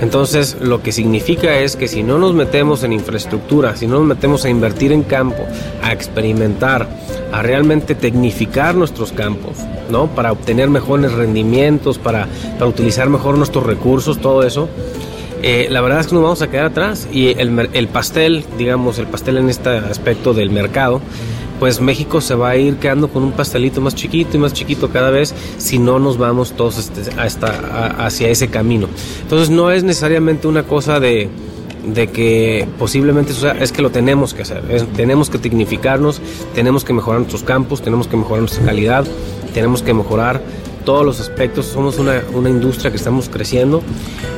Entonces, 0.02 0.58
lo 0.62 0.82
que 0.82 0.92
significa 0.92 1.58
es 1.60 1.76
que 1.76 1.88
si 1.88 2.04
no 2.04 2.18
nos 2.18 2.34
metemos 2.34 2.84
en 2.84 2.94
infraestructura, 2.94 3.76
si 3.76 3.88
no 3.88 4.00
nos 4.00 4.08
metemos 4.08 4.46
a 4.46 4.50
invertir 4.50 4.92
en 4.92 5.04
campo, 5.04 5.46
a 5.82 5.94
experimentar, 5.94 6.88
a 7.32 7.42
realmente 7.42 7.96
tecnificar 7.96 8.76
nuestros 8.76 9.12
campos, 9.12 9.58
¿no? 9.90 10.08
Para 10.08 10.32
obtener 10.32 10.70
mejores 10.70 11.14
rendimientos, 11.14 11.98
para, 11.98 12.28
para 12.54 12.68
utilizar 12.68 13.10
mejor 13.10 13.38
nuestros 13.38 13.66
recursos, 13.66 14.20
todo 14.20 14.44
eso, 14.44 14.68
eh, 15.42 15.68
la 15.70 15.82
verdad 15.82 16.00
es 16.00 16.08
que 16.08 16.16
nos 16.16 16.24
vamos 16.24 16.42
a 16.42 16.48
quedar 16.48 16.66
atrás 16.66 17.08
y 17.12 17.28
el, 17.40 17.70
el, 17.74 17.88
pastel, 17.88 18.44
digamos, 18.58 18.98
el 19.00 19.06
pastel 19.06 19.38
en 19.38 19.50
este 19.50 19.70
aspecto 19.70 20.34
del 20.34 20.50
mercado, 20.50 21.02
pues 21.66 21.82
México 21.82 22.22
se 22.22 22.36
va 22.36 22.50
a 22.50 22.58
ir 22.58 22.76
quedando 22.76 23.08
con 23.08 23.24
un 23.24 23.32
pastelito 23.32 23.82
más 23.82 23.96
chiquito 23.96 24.38
y 24.38 24.40
más 24.40 24.54
chiquito 24.54 24.92
cada 24.92 25.10
vez 25.10 25.34
si 25.58 25.80
no 25.80 25.98
nos 25.98 26.20
vamos 26.20 26.52
todos 26.52 26.78
este, 26.78 27.20
a 27.20 27.26
esta, 27.26 27.48
a, 27.48 28.06
hacia 28.06 28.30
ese 28.30 28.50
camino. 28.50 28.88
Entonces 29.24 29.50
no 29.50 29.72
es 29.72 29.84
necesariamente 29.84 30.48
una 30.48 30.62
cosa 30.62 31.00
de, 31.00 31.28
que 32.14 32.68
posiblemente 32.78 33.32
o 33.32 33.36
sea, 33.36 33.54
es 33.54 33.72
que 33.72 33.82
lo 33.82 33.90
tenemos 33.90 34.36
que 34.36 34.44
hacer, 34.44 34.62
tenemos 34.96 35.32
que 35.32 35.40
tecnificarnos, 35.40 36.22
tenemos 36.54 36.84
que 36.84 36.94
mejorar 36.94 37.22
nuestros 37.22 37.42
campos, 37.42 37.82
tenemos 37.82 38.08
que 38.08 38.16
mejorar 38.16 38.42
nuestra 38.42 38.64
calidad, 38.64 39.04
tenemos 39.56 39.82
que 39.82 39.96
mejorar 39.96 40.44
todos 40.86 41.04
los 41.04 41.20
aspectos, 41.20 41.66
somos 41.66 41.98
una, 41.98 42.22
una 42.36 42.52
industria 42.52 42.92
que 42.92 42.98
estamos 42.98 43.28
creciendo 43.28 43.82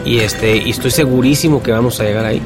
y, 0.06 0.20
este, 0.20 0.56
y 0.56 0.70
estoy 0.70 0.92
segurísimo 0.92 1.62
que 1.62 1.74
vamos 1.74 2.00
a 2.00 2.06
llegar 2.06 2.24
ahí. 2.24 2.42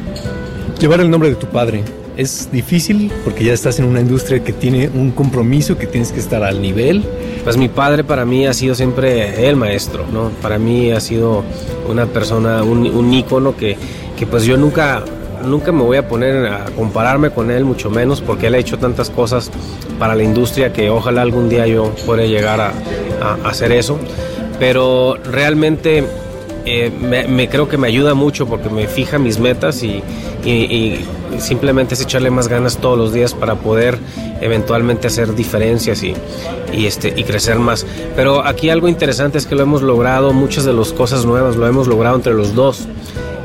Llevar 0.80 1.02
el 1.02 1.12
nombre 1.12 1.30
de 1.30 1.36
tu 1.36 1.46
padre, 1.46 1.84
es 2.18 2.52
difícil 2.52 3.12
porque 3.24 3.44
ya 3.44 3.54
estás 3.54 3.80
en 3.80 3.86
una 3.86 4.02
industria 4.02 4.44
que 4.44 4.54
tiene 4.54 4.90
un 4.90 5.12
compromiso, 5.12 5.78
que 5.78 5.88
tienes 5.88 6.12
que 6.12 6.20
estar 6.20 6.44
al 6.44 6.62
nivel. 6.62 7.04
Pues 7.44 7.58
mi 7.58 7.70
padre 7.70 8.04
para 8.04 8.26
mí 8.26 8.46
ha 8.46 8.54
sido 8.54 8.76
siempre 8.76 9.48
el 9.48 9.56
maestro, 9.56 10.06
¿no? 10.12 10.30
Para 10.42 10.58
mí 10.58 10.92
ha 10.92 11.00
sido 11.00 11.44
una 11.90 12.06
persona, 12.06 12.64
un, 12.64 12.86
un 12.88 13.14
ícono 13.14 13.56
que, 13.56 13.78
que 14.18 14.26
pues 14.26 14.46
yo 14.46 14.58
nunca, 14.58 15.04
nunca 15.44 15.72
me 15.72 15.84
voy 15.84 15.98
a 15.98 16.08
poner 16.08 16.46
a 16.48 16.66
compararme 16.66 17.32
con 17.32 17.50
él, 17.50 17.66
mucho 17.66 17.90
menos 17.90 18.22
porque 18.22 18.48
él 18.48 18.56
ha 18.56 18.58
hecho 18.58 18.78
tantas 18.78 19.10
cosas 19.10 19.50
para 19.98 20.16
la 20.16 20.24
industria 20.24 20.74
que 20.74 20.90
ojalá 20.90 21.22
algún 21.22 21.50
día 21.50 21.66
yo 21.68 21.94
pueda 22.06 22.26
llegar 22.26 22.60
a, 22.62 22.74
a, 23.22 23.50
hacer 23.50 23.72
eso. 23.72 23.98
Pero 24.60 25.18
realmente 25.24 26.04
eh, 26.66 26.92
me, 26.92 27.28
me, 27.28 27.50
creo 27.50 27.68
que 27.68 27.78
me 27.78 27.88
ayuda 27.88 28.14
mucho 28.14 28.46
porque 28.46 28.70
me 28.70 28.88
fija 28.88 29.18
mis 29.18 29.40
metas 29.40 29.82
y, 29.82 30.04
y, 30.44 30.52
y, 30.52 31.06
simplemente 31.40 31.94
es 31.94 32.02
echarle 32.02 32.30
más 32.30 32.48
ganas 32.48 32.78
todos 32.78 32.98
los 32.98 33.14
días 33.14 33.34
para 33.34 33.56
poder 33.56 33.98
eventualmente 34.42 35.08
hacer 35.08 35.34
diferencias 35.34 36.04
y, 36.04 36.14
y, 36.74 36.86
este, 36.86 37.14
y 37.16 37.24
crecer 37.24 37.58
más. 37.60 37.86
Pero 38.16 38.46
aquí 38.46 38.70
algo 38.70 38.88
interesante 38.88 39.38
es 39.38 39.46
que 39.46 39.56
lo 39.56 39.64
hemos 39.64 39.82
logrado, 39.82 40.34
muchas 40.34 40.66
de 40.66 40.74
las 40.74 40.94
cosas 40.94 41.26
nuevas 41.26 41.56
lo 41.56 41.68
hemos 41.68 41.88
logrado 41.88 42.16
entre 42.16 42.34
los 42.34 42.54
dos. 42.54 42.88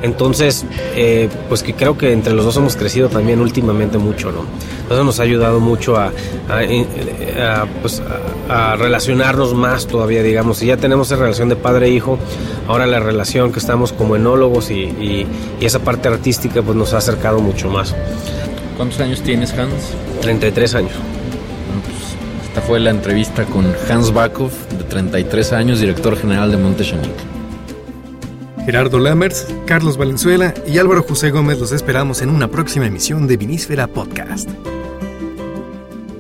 Entonces, 0.03 0.65
eh, 0.95 1.29
pues 1.49 1.63
que 1.63 1.75
creo 1.75 1.97
que 1.97 2.13
entre 2.13 2.35
los 2.35 2.45
dos 2.45 2.57
hemos 2.57 2.77
crecido 2.77 3.09
también 3.09 3.41
últimamente 3.41 3.99
mucho, 3.99 4.31
¿no? 4.31 4.45
Eso 4.89 5.03
nos 5.03 5.19
ha 5.19 5.25
ayudado 5.25 5.59
mucho 5.59 5.97
a, 5.97 6.13
a, 6.49 7.63
a, 7.63 7.67
pues 7.83 8.03
a, 8.49 8.77
relacionarnos 8.77 9.55
más 9.55 9.87
todavía, 9.87 10.23
digamos. 10.23 10.63
Y 10.63 10.67
ya 10.67 10.77
tenemos 10.77 11.09
esa 11.09 11.17
relación 11.17 11.49
de 11.49 11.57
padre-hijo, 11.57 12.19
ahora 12.69 12.87
la 12.87 13.01
relación 13.01 13.53
que 13.53 13.59
estamos 13.59 13.93
como 13.93 14.17
enólogos 14.17 14.71
y, 14.71 14.75
y, 14.75 15.27
y, 15.61 15.65
esa 15.65 15.81
parte 15.81 16.09
artística 16.09 16.63
pues 16.63 16.77
nos 16.77 16.86
ha 16.95 16.99
acercado 16.99 17.41
mucho 17.41 17.71
más. 17.71 17.95
¿Cuántos 18.77 19.01
años 19.01 19.23
tienes, 19.23 19.53
Hans? 19.53 19.93
33 20.21 20.75
años. 20.75 20.93
Pues, 20.93 22.49
esta 22.49 22.61
fue 22.61 22.81
la 22.81 22.91
entrevista 22.91 23.45
con 23.45 23.73
Hans 23.89 24.13
Bakov, 24.13 24.51
de 24.77 24.83
33 24.85 25.53
años, 25.53 25.81
director 25.81 26.17
general 26.17 26.51
de 26.51 26.59
Montechanic. 26.59 27.15
Gerardo 28.65 28.99
Lammers, 28.99 29.47
Carlos 29.65 29.97
Valenzuela 29.97 30.53
y 30.67 30.79
Álvaro 30.79 31.05
José 31.05 31.31
Gómez 31.31 31.61
los 31.61 31.71
esperamos 31.71 32.21
en 32.21 32.31
una 32.31 32.49
próxima 32.49 32.87
emisión 32.87 33.29
de 33.29 33.37
Vinísfera 33.37 33.87
Podcast. 33.87 34.51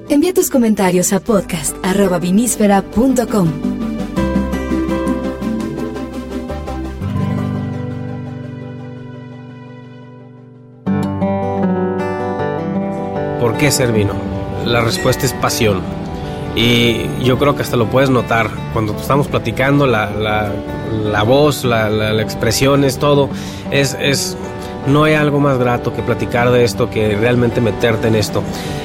Envía 0.09 0.33
tus 0.33 0.48
comentarios 0.48 1.12
a 1.12 1.18
podcast.vinísfera.com. 1.18 3.86
¿Por 13.46 13.56
qué 13.59 13.70
ser 13.70 13.92
vino? 13.92 14.12
La 14.64 14.80
respuesta 14.80 15.24
es 15.24 15.32
pasión. 15.32 15.80
Y 16.56 17.06
yo 17.22 17.38
creo 17.38 17.54
que 17.54 17.62
hasta 17.62 17.76
lo 17.76 17.87
puedes 17.87 18.11
notar 18.11 18.50
cuando 18.72 18.96
estamos 18.96 19.28
platicando, 19.28 19.87
la, 19.87 20.11
la, 20.11 21.22
voz, 21.22 21.64
la, 21.64 21.88
la, 21.88 22.20
expresión, 22.20 22.82
es 22.82 22.98
todo. 22.98 23.30
Es, 23.70 23.96
es, 24.00 24.37
no 24.88 25.04
hay 25.04 25.14
algo 25.14 25.38
más 25.38 25.59
grato 25.59 25.94
que 25.94 26.02
platicar 26.02 26.50
de 26.50 26.64
esto, 26.64 26.90
que 26.90 27.14
realmente 27.14 27.61
meterte 27.61 28.09
en 28.09 28.16
esto. 28.16 28.42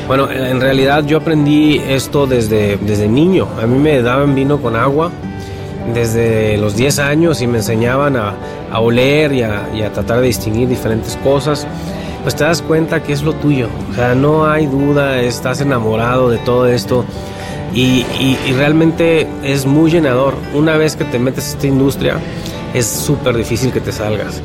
Bueno, 0.07 0.29
en 0.29 0.61
realidad 0.61 1.05
yo 1.05 1.17
aprendí 1.17 1.79
esto 1.79 2.27
desde, 2.27 2.77
desde 2.77 3.07
niño. 3.07 3.47
A 3.59 3.65
mí 3.65 3.79
me 3.79 3.99
daban 4.03 4.35
vino 4.35 4.61
con 4.61 4.75
agua 4.75 5.09
desde 5.91 6.59
los 6.59 6.75
10 6.75 6.99
años 6.99 7.41
y 7.41 7.47
me 7.47 7.57
enseñaban 7.57 8.15
a, 8.15 8.35
a 8.71 8.79
oler 8.79 9.33
y 9.33 9.41
a, 9.41 9.69
y 9.73 9.81
a 9.81 9.91
tratar 9.91 10.19
de 10.19 10.27
distinguir 10.27 10.69
diferentes 10.69 11.17
cosas 11.23 11.65
pues 12.23 12.35
te 12.35 12.43
das 12.43 12.61
cuenta 12.61 13.03
que 13.03 13.13
es 13.13 13.23
lo 13.23 13.33
tuyo. 13.33 13.67
O 13.91 13.95
sea, 13.95 14.15
no 14.15 14.45
hay 14.45 14.67
duda, 14.67 15.21
estás 15.21 15.61
enamorado 15.61 16.29
de 16.29 16.37
todo 16.39 16.67
esto 16.67 17.05
y, 17.73 18.03
realmente 18.55 19.27
es 19.43 19.65
muy 19.65 19.91
llenador. 19.91 20.35
Una 20.53 20.77
vez 20.77 20.95
que 20.95 21.05
te 21.05 21.19
metes 21.19 21.45
a 21.45 21.49
esta 21.51 21.67
industria, 21.67 22.19
es 22.73 22.85
súper 22.85 23.35
difícil 23.35 23.71
que 23.71 23.81
te 23.81 23.91
salgas. 23.91 24.41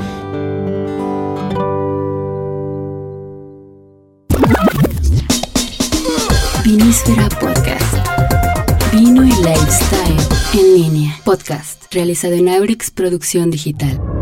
Vinísfera 6.64 7.28
Podcast. 7.40 7.96
Vino 8.92 9.24
y 9.24 9.30
Lifestyle 9.30 10.16
en 10.54 10.74
línea. 10.74 11.16
Podcast 11.24 11.92
realizado 11.92 12.34
en 12.34 12.48
Aurix 12.48 12.90
Producción 12.90 13.50
Digital. 13.50 14.15